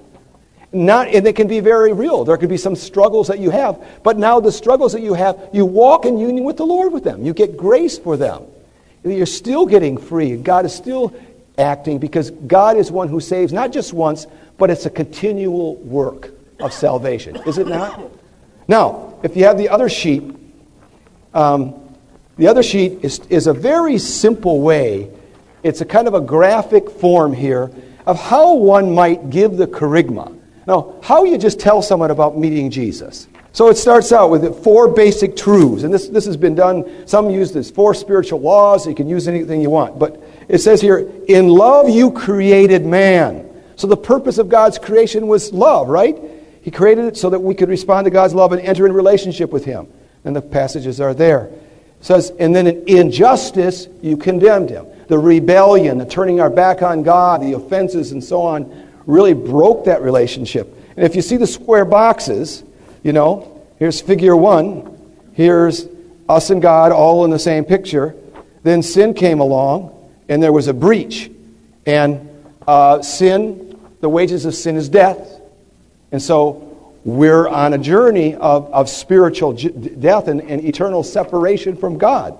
Not, 0.73 1.09
and 1.09 1.23
they 1.23 1.33
can 1.33 1.47
be 1.47 1.59
very 1.59 1.93
real. 1.93 2.25
There 2.25 2.35
could 2.35 2.49
be 2.49 2.57
some 2.57 2.75
struggles 2.75 3.27
that 3.27 3.37
you 3.37 3.51
have, 3.51 3.85
but 4.01 4.17
now 4.17 4.39
the 4.39 4.51
struggles 4.51 4.93
that 4.93 5.01
you 5.01 5.13
have, 5.13 5.49
you 5.53 5.67
walk 5.67 6.05
in 6.05 6.17
union 6.17 6.43
with 6.43 6.57
the 6.57 6.65
Lord 6.65 6.91
with 6.91 7.03
them. 7.03 7.23
You 7.23 7.33
get 7.33 7.55
grace 7.55 7.99
for 7.99 8.17
them. 8.17 8.43
You're 9.03 9.27
still 9.27 9.67
getting 9.67 9.97
free. 9.97 10.35
God 10.35 10.65
is 10.65 10.73
still 10.73 11.13
acting 11.59 11.99
because 11.99 12.31
God 12.31 12.77
is 12.77 12.91
one 12.91 13.07
who 13.07 13.19
saves 13.19 13.53
not 13.53 13.71
just 13.71 13.93
once, 13.93 14.25
but 14.57 14.71
it's 14.71 14.87
a 14.87 14.89
continual 14.89 15.75
work 15.75 16.31
of 16.59 16.73
salvation. 16.73 17.35
Is 17.45 17.59
it 17.59 17.67
not? 17.67 18.01
Now, 18.67 19.19
if 19.23 19.35
you 19.35 19.43
have 19.43 19.59
the 19.59 19.69
other 19.69 19.89
sheet, 19.89 20.23
um, 21.35 21.75
the 22.37 22.47
other 22.47 22.63
sheet 22.63 23.03
is, 23.03 23.19
is 23.29 23.45
a 23.45 23.53
very 23.53 23.99
simple 23.99 24.61
way. 24.61 25.11
It's 25.61 25.81
a 25.81 25.85
kind 25.85 26.07
of 26.07 26.15
a 26.15 26.21
graphic 26.21 26.89
form 26.89 27.33
here 27.33 27.71
of 28.07 28.19
how 28.19 28.55
one 28.55 28.93
might 28.93 29.29
give 29.29 29.57
the 29.57 29.67
kerygma. 29.67 30.39
Now, 30.65 30.95
how 31.03 31.25
you 31.25 31.37
just 31.37 31.59
tell 31.59 31.81
someone 31.81 32.11
about 32.11 32.37
meeting 32.37 32.69
Jesus? 32.69 33.27
So 33.51 33.67
it 33.67 33.77
starts 33.77 34.11
out 34.11 34.31
with 34.31 34.63
four 34.63 34.87
basic 34.87 35.35
truths, 35.35 35.83
and 35.83 35.93
this, 35.93 36.07
this 36.07 36.25
has 36.25 36.35
been 36.35 36.55
done. 36.55 37.07
Some 37.07 37.29
use 37.29 37.51
this 37.51 37.69
four 37.69 37.93
spiritual 37.93 38.41
laws. 38.41 38.87
You 38.87 38.95
can 38.95 39.07
use 39.07 39.27
anything 39.27 39.61
you 39.61 39.69
want. 39.69 39.99
But 39.99 40.23
it 40.47 40.57
says 40.57 40.81
here, 40.81 41.07
In 41.27 41.49
love 41.49 41.87
you 41.87 42.11
created 42.11 42.85
man. 42.85 43.49
So 43.75 43.85
the 43.85 43.97
purpose 43.97 44.39
of 44.39 44.49
God's 44.49 44.79
creation 44.79 45.27
was 45.27 45.53
love, 45.53 45.87
right? 45.87 46.17
He 46.61 46.71
created 46.71 47.05
it 47.05 47.17
so 47.17 47.29
that 47.29 47.39
we 47.39 47.53
could 47.53 47.69
respond 47.69 48.05
to 48.05 48.11
God's 48.11 48.33
love 48.33 48.53
and 48.53 48.61
enter 48.61 48.85
in 48.85 48.93
relationship 48.93 49.51
with 49.51 49.65
Him. 49.65 49.87
And 50.23 50.35
the 50.35 50.41
passages 50.41 50.99
are 50.99 51.13
there. 51.13 51.45
It 51.47 51.61
says, 52.05 52.31
And 52.39 52.55
then 52.55 52.65
in 52.65 52.83
injustice 52.87 53.87
you 54.01 54.17
condemned 54.17 54.71
Him. 54.71 54.87
The 55.09 55.19
rebellion, 55.19 55.99
the 55.99 56.05
turning 56.05 56.39
our 56.39 56.49
back 56.49 56.81
on 56.81 57.03
God, 57.03 57.41
the 57.41 57.53
offenses, 57.53 58.13
and 58.13 58.23
so 58.23 58.41
on 58.41 58.82
really 59.05 59.33
broke 59.33 59.85
that 59.85 60.01
relationship. 60.01 60.77
And 60.95 61.05
if 61.05 61.15
you 61.15 61.21
see 61.21 61.37
the 61.37 61.47
square 61.47 61.85
boxes, 61.85 62.63
you 63.03 63.13
know, 63.13 63.61
here's 63.79 64.01
figure 64.01 64.35
one, 64.35 64.97
here's 65.33 65.87
us 66.29 66.49
and 66.49 66.61
God 66.61 66.91
all 66.91 67.25
in 67.25 67.31
the 67.31 67.39
same 67.39 67.65
picture. 67.65 68.15
Then 68.63 68.81
sin 68.81 69.13
came 69.13 69.39
along, 69.39 69.91
and 70.29 70.41
there 70.41 70.53
was 70.53 70.67
a 70.67 70.73
breach. 70.73 71.29
And 71.85 72.29
uh, 72.65 73.01
sin, 73.01 73.79
the 73.99 74.07
wages 74.07 74.45
of 74.45 74.55
sin 74.55 74.77
is 74.77 74.87
death. 74.87 75.41
And 76.11 76.21
so 76.21 76.93
we're 77.03 77.47
on 77.47 77.73
a 77.73 77.77
journey 77.77 78.35
of, 78.35 78.71
of 78.71 78.87
spiritual 78.87 79.53
j- 79.53 79.69
death 79.69 80.27
and, 80.27 80.41
and 80.41 80.63
eternal 80.63 81.03
separation 81.03 81.75
from 81.75 81.97
God. 81.97 82.37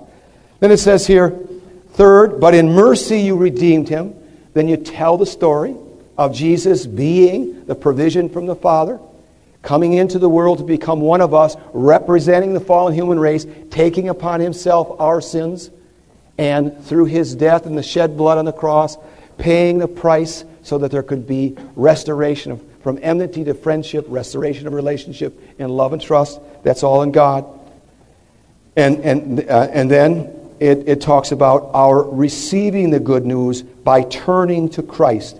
Then 0.60 0.70
it 0.70 0.78
says 0.78 1.06
here, 1.06 1.38
third, 1.90 2.40
but 2.40 2.54
in 2.54 2.72
mercy 2.72 3.20
you 3.20 3.36
redeemed 3.36 3.88
him. 3.88 4.14
Then 4.54 4.68
you 4.68 4.78
tell 4.78 5.18
the 5.18 5.26
story 5.26 5.76
of 6.16 6.34
Jesus 6.34 6.86
being 6.86 7.64
the 7.66 7.74
provision 7.74 8.28
from 8.28 8.46
the 8.46 8.54
Father, 8.54 9.00
coming 9.62 9.94
into 9.94 10.18
the 10.18 10.28
world 10.28 10.58
to 10.58 10.64
become 10.64 11.00
one 11.00 11.20
of 11.20 11.34
us, 11.34 11.56
representing 11.72 12.52
the 12.54 12.60
fallen 12.60 12.94
human 12.94 13.18
race, 13.18 13.46
taking 13.70 14.08
upon 14.08 14.40
himself 14.40 15.00
our 15.00 15.20
sins, 15.20 15.70
and 16.38 16.84
through 16.84 17.06
his 17.06 17.34
death 17.34 17.66
and 17.66 17.76
the 17.76 17.82
shed 17.82 18.16
blood 18.16 18.38
on 18.38 18.44
the 18.44 18.52
cross, 18.52 18.96
paying 19.38 19.78
the 19.78 19.88
price 19.88 20.44
so 20.62 20.78
that 20.78 20.90
there 20.90 21.02
could 21.02 21.26
be 21.26 21.56
restoration 21.76 22.52
of, 22.52 22.62
from 22.82 22.98
enmity 23.02 23.44
to 23.44 23.54
friendship, 23.54 24.04
restoration 24.08 24.66
of 24.66 24.72
relationship 24.72 25.40
and 25.58 25.70
love 25.70 25.92
and 25.92 26.02
trust. 26.02 26.40
That's 26.62 26.82
all 26.82 27.02
in 27.02 27.12
God. 27.12 27.46
And, 28.76 28.98
and, 29.00 29.40
uh, 29.48 29.68
and 29.72 29.90
then 29.90 30.34
it, 30.58 30.88
it 30.88 31.00
talks 31.00 31.32
about 31.32 31.70
our 31.74 32.02
receiving 32.02 32.90
the 32.90 33.00
good 33.00 33.24
news 33.24 33.62
by 33.62 34.02
turning 34.02 34.68
to 34.70 34.82
Christ 34.82 35.38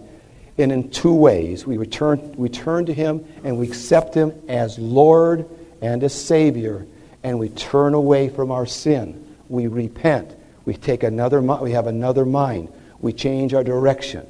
and 0.58 0.72
in 0.72 0.90
two 0.90 1.14
ways. 1.14 1.66
We 1.66 1.76
return, 1.76 2.34
we 2.36 2.48
turn 2.48 2.86
to 2.86 2.94
Him 2.94 3.24
and 3.42 3.58
we 3.58 3.66
accept 3.66 4.14
Him 4.14 4.32
as 4.48 4.78
Lord 4.78 5.48
and 5.82 6.02
as 6.02 6.14
Savior, 6.14 6.86
and 7.22 7.38
we 7.38 7.48
turn 7.50 7.94
away 7.94 8.28
from 8.28 8.50
our 8.50 8.66
sin. 8.66 9.36
We 9.48 9.66
repent. 9.66 10.34
We 10.64 10.74
take 10.74 11.02
another. 11.02 11.40
We 11.40 11.72
have 11.72 11.86
another 11.86 12.24
mind. 12.24 12.72
We 13.00 13.12
change 13.12 13.52
our 13.52 13.64
direction. 13.64 14.26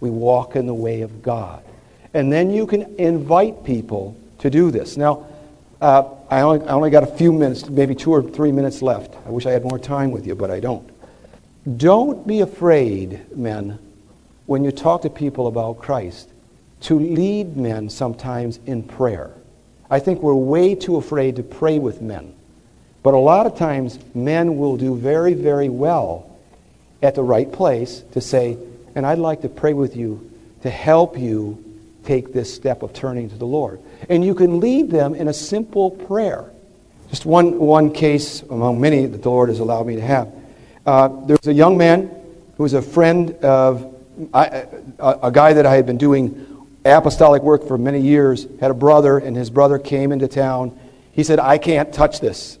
We 0.00 0.10
walk 0.10 0.54
in 0.54 0.66
the 0.66 0.74
way 0.74 1.00
of 1.00 1.22
God, 1.22 1.62
and 2.14 2.32
then 2.32 2.50
you 2.50 2.66
can 2.66 2.94
invite 2.98 3.64
people 3.64 4.16
to 4.40 4.50
do 4.50 4.70
this. 4.70 4.96
Now, 4.96 5.26
uh, 5.80 6.04
I, 6.30 6.42
only, 6.42 6.66
I 6.66 6.72
only 6.72 6.90
got 6.90 7.02
a 7.02 7.06
few 7.06 7.32
minutes, 7.32 7.68
maybe 7.68 7.94
two 7.94 8.12
or 8.12 8.22
three 8.22 8.52
minutes 8.52 8.82
left. 8.82 9.14
I 9.26 9.30
wish 9.30 9.46
I 9.46 9.50
had 9.50 9.64
more 9.64 9.78
time 9.78 10.10
with 10.10 10.26
you, 10.26 10.34
but 10.34 10.50
I 10.50 10.60
don't. 10.60 10.88
Don't 11.78 12.26
be 12.26 12.40
afraid, 12.40 13.36
men, 13.36 13.78
when 14.48 14.64
you 14.64 14.72
talk 14.72 15.02
to 15.02 15.10
people 15.10 15.46
about 15.46 15.76
Christ 15.76 16.26
to 16.80 16.98
lead 16.98 17.58
men 17.58 17.90
sometimes 17.90 18.58
in 18.64 18.82
prayer. 18.82 19.30
I 19.90 19.98
think 19.98 20.22
we're 20.22 20.32
way 20.32 20.74
too 20.74 20.96
afraid 20.96 21.36
to 21.36 21.42
pray 21.42 21.78
with 21.78 22.00
men. 22.00 22.34
But 23.02 23.12
a 23.12 23.18
lot 23.18 23.44
of 23.44 23.58
times, 23.58 23.98
men 24.14 24.56
will 24.56 24.78
do 24.78 24.96
very, 24.96 25.34
very 25.34 25.68
well 25.68 26.34
at 27.02 27.14
the 27.14 27.22
right 27.22 27.52
place 27.52 28.02
to 28.12 28.22
say, 28.22 28.56
and 28.94 29.04
I'd 29.04 29.18
like 29.18 29.42
to 29.42 29.50
pray 29.50 29.74
with 29.74 29.96
you 29.96 30.30
to 30.62 30.70
help 30.70 31.18
you 31.18 31.62
take 32.04 32.32
this 32.32 32.52
step 32.52 32.82
of 32.82 32.94
turning 32.94 33.28
to 33.28 33.36
the 33.36 33.44
Lord. 33.44 33.82
And 34.08 34.24
you 34.24 34.34
can 34.34 34.60
lead 34.60 34.90
them 34.90 35.14
in 35.14 35.28
a 35.28 35.34
simple 35.34 35.90
prayer. 35.90 36.50
Just 37.10 37.26
one, 37.26 37.58
one 37.58 37.92
case 37.92 38.40
among 38.40 38.80
many 38.80 39.04
that 39.04 39.22
the 39.22 39.28
Lord 39.28 39.50
has 39.50 39.60
allowed 39.60 39.86
me 39.86 39.96
to 39.96 40.02
have. 40.02 40.32
Uh, 40.86 41.08
there 41.26 41.36
was 41.36 41.48
a 41.48 41.52
young 41.52 41.76
man 41.76 42.10
who 42.56 42.62
was 42.62 42.72
a 42.72 42.80
friend 42.80 43.32
of 43.44 43.94
I, 44.34 44.66
a, 44.98 45.18
a 45.24 45.32
guy 45.32 45.52
that 45.52 45.66
I 45.66 45.76
had 45.76 45.86
been 45.86 45.98
doing 45.98 46.66
apostolic 46.84 47.42
work 47.42 47.66
for 47.66 47.78
many 47.78 48.00
years 48.00 48.46
had 48.60 48.70
a 48.70 48.74
brother, 48.74 49.18
and 49.18 49.36
his 49.36 49.50
brother 49.50 49.78
came 49.78 50.12
into 50.12 50.28
town. 50.28 50.78
He 51.12 51.24
said, 51.24 51.38
I 51.38 51.58
can't 51.58 51.92
touch 51.92 52.20
this. 52.20 52.58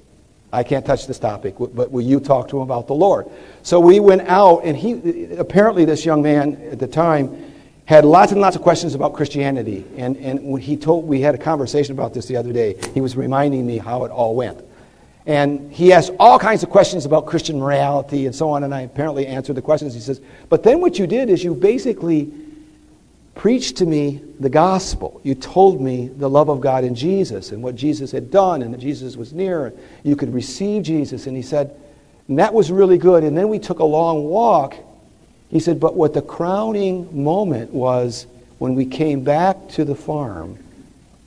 I 0.52 0.62
can't 0.62 0.86
touch 0.86 1.06
this 1.06 1.18
topic, 1.18 1.56
but 1.58 1.90
will 1.90 2.04
you 2.04 2.20
talk 2.20 2.48
to 2.48 2.56
him 2.56 2.62
about 2.62 2.86
the 2.86 2.94
Lord? 2.94 3.26
So 3.62 3.80
we 3.80 4.00
went 4.00 4.22
out, 4.22 4.60
and 4.64 4.76
he 4.76 5.34
apparently 5.36 5.84
this 5.84 6.06
young 6.06 6.22
man 6.22 6.54
at 6.72 6.78
the 6.78 6.86
time 6.86 7.52
had 7.84 8.04
lots 8.04 8.32
and 8.32 8.40
lots 8.40 8.56
of 8.56 8.62
questions 8.62 8.94
about 8.94 9.14
Christianity. 9.14 9.84
And, 9.96 10.16
and 10.16 10.44
when 10.44 10.62
he 10.62 10.76
told, 10.76 11.06
we 11.06 11.20
had 11.20 11.34
a 11.34 11.38
conversation 11.38 11.92
about 11.92 12.14
this 12.14 12.26
the 12.26 12.36
other 12.36 12.52
day. 12.52 12.76
He 12.94 13.00
was 13.00 13.16
reminding 13.16 13.66
me 13.66 13.78
how 13.78 14.04
it 14.04 14.10
all 14.10 14.34
went. 14.34 14.62
And 15.28 15.70
he 15.70 15.92
asked 15.92 16.10
all 16.18 16.38
kinds 16.38 16.62
of 16.62 16.70
questions 16.70 17.04
about 17.04 17.26
Christian 17.26 17.60
morality 17.60 18.24
and 18.24 18.34
so 18.34 18.48
on, 18.48 18.64
and 18.64 18.74
I 18.74 18.80
apparently 18.80 19.26
answered 19.26 19.56
the 19.56 19.62
questions. 19.62 19.92
He 19.92 20.00
says, 20.00 20.20
But 20.48 20.62
then 20.62 20.80
what 20.80 20.98
you 20.98 21.06
did 21.06 21.28
is 21.28 21.44
you 21.44 21.54
basically 21.54 22.32
preached 23.34 23.76
to 23.76 23.86
me 23.86 24.22
the 24.40 24.48
gospel. 24.48 25.20
You 25.22 25.34
told 25.34 25.82
me 25.82 26.08
the 26.08 26.30
love 26.30 26.48
of 26.48 26.62
God 26.62 26.82
in 26.82 26.94
Jesus 26.94 27.52
and 27.52 27.62
what 27.62 27.76
Jesus 27.76 28.10
had 28.10 28.30
done 28.30 28.62
and 28.62 28.72
that 28.72 28.80
Jesus 28.80 29.16
was 29.16 29.34
near. 29.34 29.72
You 30.02 30.16
could 30.16 30.32
receive 30.32 30.82
Jesus. 30.82 31.26
And 31.26 31.36
he 31.36 31.42
said, 31.42 31.78
and 32.28 32.38
that 32.38 32.52
was 32.52 32.70
really 32.70 32.98
good. 32.98 33.24
And 33.24 33.36
then 33.36 33.48
we 33.48 33.58
took 33.58 33.78
a 33.80 33.84
long 33.84 34.24
walk. 34.24 34.76
He 35.50 35.60
said, 35.60 35.80
But 35.80 35.94
what 35.94 36.14
the 36.14 36.22
crowning 36.22 37.22
moment 37.22 37.72
was 37.72 38.26
when 38.58 38.74
we 38.74 38.86
came 38.86 39.24
back 39.24 39.68
to 39.70 39.84
the 39.84 39.94
farm 39.94 40.58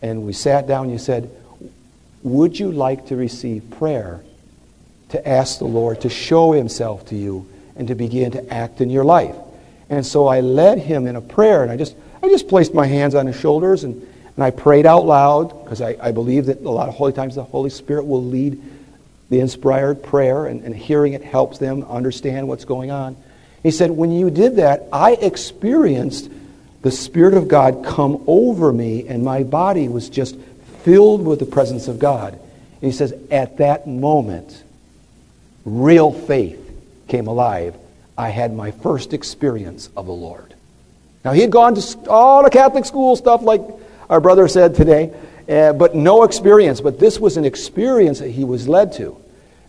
and 0.02 0.26
we 0.26 0.34
sat 0.34 0.68
down, 0.68 0.90
you 0.90 0.98
said, 1.00 1.30
would 2.24 2.60
you 2.60 2.72
like 2.72 3.08
to 3.08 3.16
receive 3.16 3.70
prayer 3.72 4.22
to 5.10 5.28
ask 5.28 5.60
the 5.60 5.66
Lord 5.66 6.02
to 6.02 6.10
show 6.10 6.52
himself 6.52 7.08
to 7.08 7.16
you 7.16 7.48
and 7.76 7.88
to 7.88 7.96
begin 7.96 8.32
to 8.32 8.54
act 8.54 8.82
in 8.82 8.90
your 8.90 9.04
life? 9.04 9.36
And 9.90 10.06
so 10.06 10.28
I 10.28 10.40
led 10.42 10.78
him 10.78 11.08
in 11.08 11.16
a 11.16 11.22
prayer, 11.22 11.64
and 11.64 11.72
I 11.72 11.78
just, 11.78 11.96
I 12.24 12.28
just 12.30 12.48
placed 12.48 12.74
my 12.74 12.86
hands 12.86 13.16
on 13.16 13.28
his 13.28 13.40
shoulders, 13.40 13.84
and 13.84 14.08
And 14.36 14.44
I 14.44 14.52
prayed 14.52 14.86
out 14.86 15.06
loud 15.06 15.64
because 15.64 15.82
I, 15.82 15.98
I 16.02 16.12
believe 16.12 16.46
that 16.46 16.62
a 16.62 16.70
lot 16.70 16.88
of 16.88 16.96
holy 16.96 17.14
times 17.14 17.36
the 17.36 17.44
Holy 17.44 17.70
Spirit 17.70 18.06
will 18.06 18.24
lead 18.24 18.62
the 19.30 19.40
inspired 19.40 20.04
prayer, 20.04 20.46
and, 20.46 20.64
and 20.64 20.76
hearing 20.76 21.14
it 21.14 21.24
helps 21.24 21.58
them 21.58 21.84
understand 21.84 22.48
what's 22.48 22.66
going 22.66 22.92
on. 22.92 23.16
He 23.64 23.72
said, 23.72 23.92
When 23.92 24.12
you 24.12 24.30
did 24.30 24.56
that, 24.56 24.88
I 24.92 25.14
experienced 25.14 26.30
the 26.82 26.92
Spirit 26.92 27.34
of 27.34 27.48
God 27.48 27.86
come 27.86 28.24
over 28.26 28.74
me, 28.74 29.08
and 29.08 29.24
my 29.24 29.44
body 29.44 29.88
was 29.88 30.10
just 30.10 30.36
filled 30.84 31.26
with 31.26 31.40
the 31.40 31.46
presence 31.46 31.88
of 31.88 32.00
God. 32.00 32.34
And 32.34 32.42
he 32.82 32.92
says, 32.92 33.14
At 33.30 33.58
that 33.58 33.88
moment, 33.88 34.64
real 35.66 36.12
faith 36.12 36.60
came 37.08 37.28
alive. 37.28 37.76
I 38.18 38.30
had 38.30 38.54
my 38.54 38.72
first 38.72 39.14
experience 39.14 39.90
of 39.96 40.06
the 40.06 40.12
Lord. 40.12 40.54
Now, 41.24 41.34
he 41.34 41.42
had 41.42 41.52
gone 41.52 41.76
to 41.76 42.10
all 42.10 42.44
the 42.44 42.50
Catholic 42.50 42.86
school 42.86 43.16
stuff, 43.16 43.42
like 43.42 43.62
our 44.10 44.20
brother 44.20 44.48
said 44.48 44.76
today, 44.76 45.14
uh, 45.48 45.74
but 45.74 45.96
no 45.96 46.24
experience. 46.24 46.82
But 46.82 47.00
this 47.00 47.20
was 47.20 47.38
an 47.38 47.46
experience 47.46 48.20
that 48.20 48.30
he 48.30 48.44
was 48.44 48.68
led 48.68 48.94
to. 48.94 49.18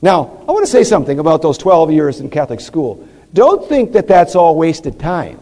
Now, 0.01 0.45
I 0.49 0.53
want 0.53 0.65
to 0.65 0.71
say 0.71 0.85
something 0.85 1.19
about 1.19 1.43
those 1.43 1.59
12 1.59 1.93
years 1.93 2.21
in 2.21 2.31
Catholic 2.31 2.61
school. 2.61 3.09
Don't 3.35 3.69
think 3.69 3.93
that 3.93 4.09
that's 4.09 4.35
all 4.35 4.57
wasted 4.57 4.99
time. 4.99 5.37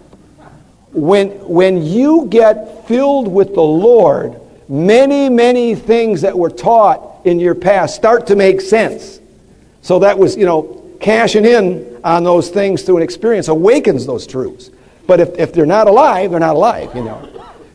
When, 0.93 1.31
when 1.49 1.83
you 1.85 2.27
get 2.29 2.87
filled 2.89 3.29
with 3.29 3.55
the 3.55 3.63
Lord, 3.63 4.40
many, 4.71 5.29
many 5.29 5.75
things 5.75 6.23
that 6.23 6.39
were 6.39 6.49
taught 6.49 7.27
in 7.27 7.41
your 7.41 7.55
past 7.55 7.97
start 7.97 8.29
to 8.29 8.37
make 8.37 8.61
sense. 8.61 9.21
So 9.83 9.99
that 9.99 10.17
was, 10.17 10.37
you 10.37 10.47
know, 10.47 10.97
cashing 11.01 11.45
in 11.45 12.01
on 12.05 12.23
those 12.23 12.51
things 12.51 12.83
through 12.83 12.99
an 12.99 13.03
experience 13.03 13.49
awakens 13.49 14.07
those 14.07 14.27
truths. 14.27 14.71
But 15.07 15.21
if, 15.21 15.39
if 15.39 15.53
they're 15.53 15.67
not 15.67 15.89
alive, 15.89 16.31
they're 16.31 16.41
not 16.41 16.55
alive, 16.55 16.95
you 16.95 17.03
know. 17.03 17.27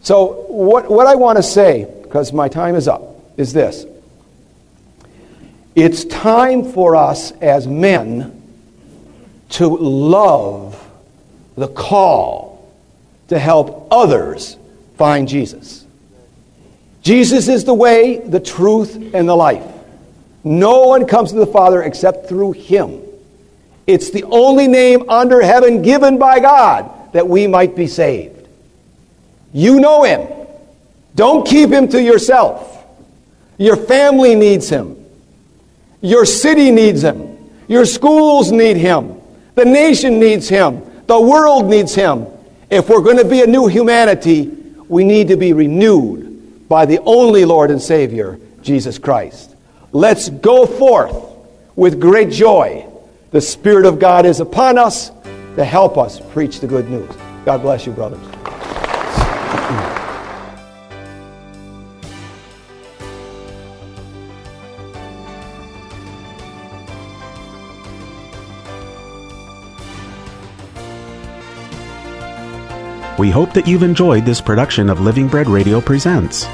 So 0.02 0.46
what, 0.48 0.90
what 0.90 1.06
I 1.06 1.16
want 1.16 1.38
to 1.38 1.44
say, 1.44 1.86
because 2.04 2.32
my 2.32 2.48
time 2.48 2.76
is 2.76 2.88
up, 2.88 3.04
is 3.36 3.52
this. 3.52 3.86
It's 5.76 6.06
time 6.06 6.72
for 6.72 6.96
us 6.96 7.32
as 7.42 7.68
men 7.68 8.42
to 9.50 9.68
love 9.68 10.82
the 11.58 11.68
call 11.68 12.74
to 13.28 13.38
help 13.38 13.90
others 13.92 14.58
find 14.98 15.28
Jesus. 15.28 15.85
Jesus 17.06 17.48
is 17.48 17.66
the 17.66 17.74
way, 17.74 18.18
the 18.18 18.40
truth, 18.40 18.96
and 19.14 19.30
the 19.30 19.36
life. 19.36 19.64
No 20.44 20.88
one 20.88 21.06
comes 21.06 21.32
to 21.32 21.38
the 21.38 21.46
Father 21.46 21.84
except 21.84 22.28
through 22.28 22.54
Him. 22.54 23.00
It's 23.86 24.10
the 24.10 24.24
only 24.24 24.68
name 24.68 25.08
under 25.08 25.40
heaven 25.40 25.84
given 25.84 26.18
by 26.18 26.40
God 26.40 27.14
that 27.14 27.28
we 27.28 27.46
might 27.46 27.76
be 27.76 27.86
saved. 27.86 28.48
You 29.54 29.80
know 29.80 30.02
Him. 30.02 30.28
Don't 31.14 31.48
keep 31.48 31.70
Him 31.70 31.88
to 31.90 32.02
yourself. 32.02 32.84
Your 33.60 33.78
family 33.78 34.34
needs 34.34 34.68
Him. 34.68 34.98
Your 36.02 36.26
city 36.26 36.72
needs 36.72 37.04
Him. 37.04 37.38
Your 37.68 37.86
schools 37.86 38.52
need 38.52 38.78
Him. 38.78 39.22
The 39.54 39.66
nation 39.66 40.20
needs 40.20 40.50
Him. 40.50 40.82
The 41.06 41.22
world 41.22 41.68
needs 41.68 41.94
Him. 41.94 42.26
If 42.72 42.90
we're 42.90 43.02
going 43.02 43.18
to 43.18 43.26
be 43.26 43.44
a 43.44 43.48
new 43.48 43.68
humanity, 43.68 44.48
we 44.88 45.04
need 45.04 45.28
to 45.28 45.38
be 45.38 45.54
renewed 45.54 46.25
by 46.68 46.86
the 46.86 47.00
only 47.02 47.46
Lord 47.46 47.72
and 47.72 47.82
Savior, 47.82 48.40
Jesus 48.62 48.98
Christ. 48.98 49.56
Let's 49.92 50.30
go 50.30 50.66
forth 50.66 51.16
with 51.76 52.00
great 52.00 52.32
joy. 52.32 52.86
The 53.32 53.42
Spirit 53.42 53.86
of 53.86 54.00
God 54.00 54.26
is 54.26 54.40
upon 54.40 54.78
us 54.78 55.12
to 55.56 55.64
help 55.64 55.98
us 55.98 56.20
preach 56.32 56.60
the 56.60 56.68
good 56.68 56.90
news. 56.90 57.10
God 57.46 57.62
bless 57.62 57.86
you, 57.86 57.92
brothers. 57.92 58.35
We 73.18 73.32
hope 73.32 73.54
that 73.54 73.66
you've 73.66 73.84
enjoyed 73.84 74.26
this 74.26 74.42
production 74.42 74.90
of 74.90 75.00
Living 75.00 75.30
Bread 75.30 75.48
Radio 75.48 75.80
Presents. 75.80 76.48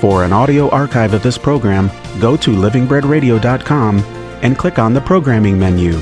For 0.00 0.24
an 0.24 0.32
audio 0.32 0.68
archive 0.68 1.14
of 1.14 1.22
this 1.22 1.38
program, 1.38 1.90
go 2.20 2.36
to 2.36 2.50
livingbreadradio.com 2.50 3.98
and 4.42 4.58
click 4.58 4.78
on 4.78 4.92
the 4.92 5.00
programming 5.00 5.58
menu. 5.58 5.92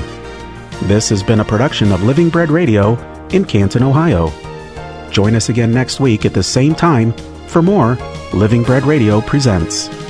This 0.83 1.07
has 1.09 1.23
been 1.23 1.39
a 1.39 1.45
production 1.45 1.91
of 1.93 2.03
Living 2.03 2.29
Bread 2.29 2.49
Radio 2.49 2.97
in 3.29 3.45
Canton, 3.45 3.83
Ohio. 3.83 4.29
Join 5.09 5.35
us 5.35 5.47
again 5.47 5.71
next 5.71 5.99
week 6.01 6.25
at 6.25 6.33
the 6.33 6.43
same 6.43 6.75
time 6.75 7.13
for 7.47 7.61
more 7.61 7.97
Living 8.33 8.63
Bread 8.63 8.83
Radio 8.83 9.21
Presents. 9.21 10.00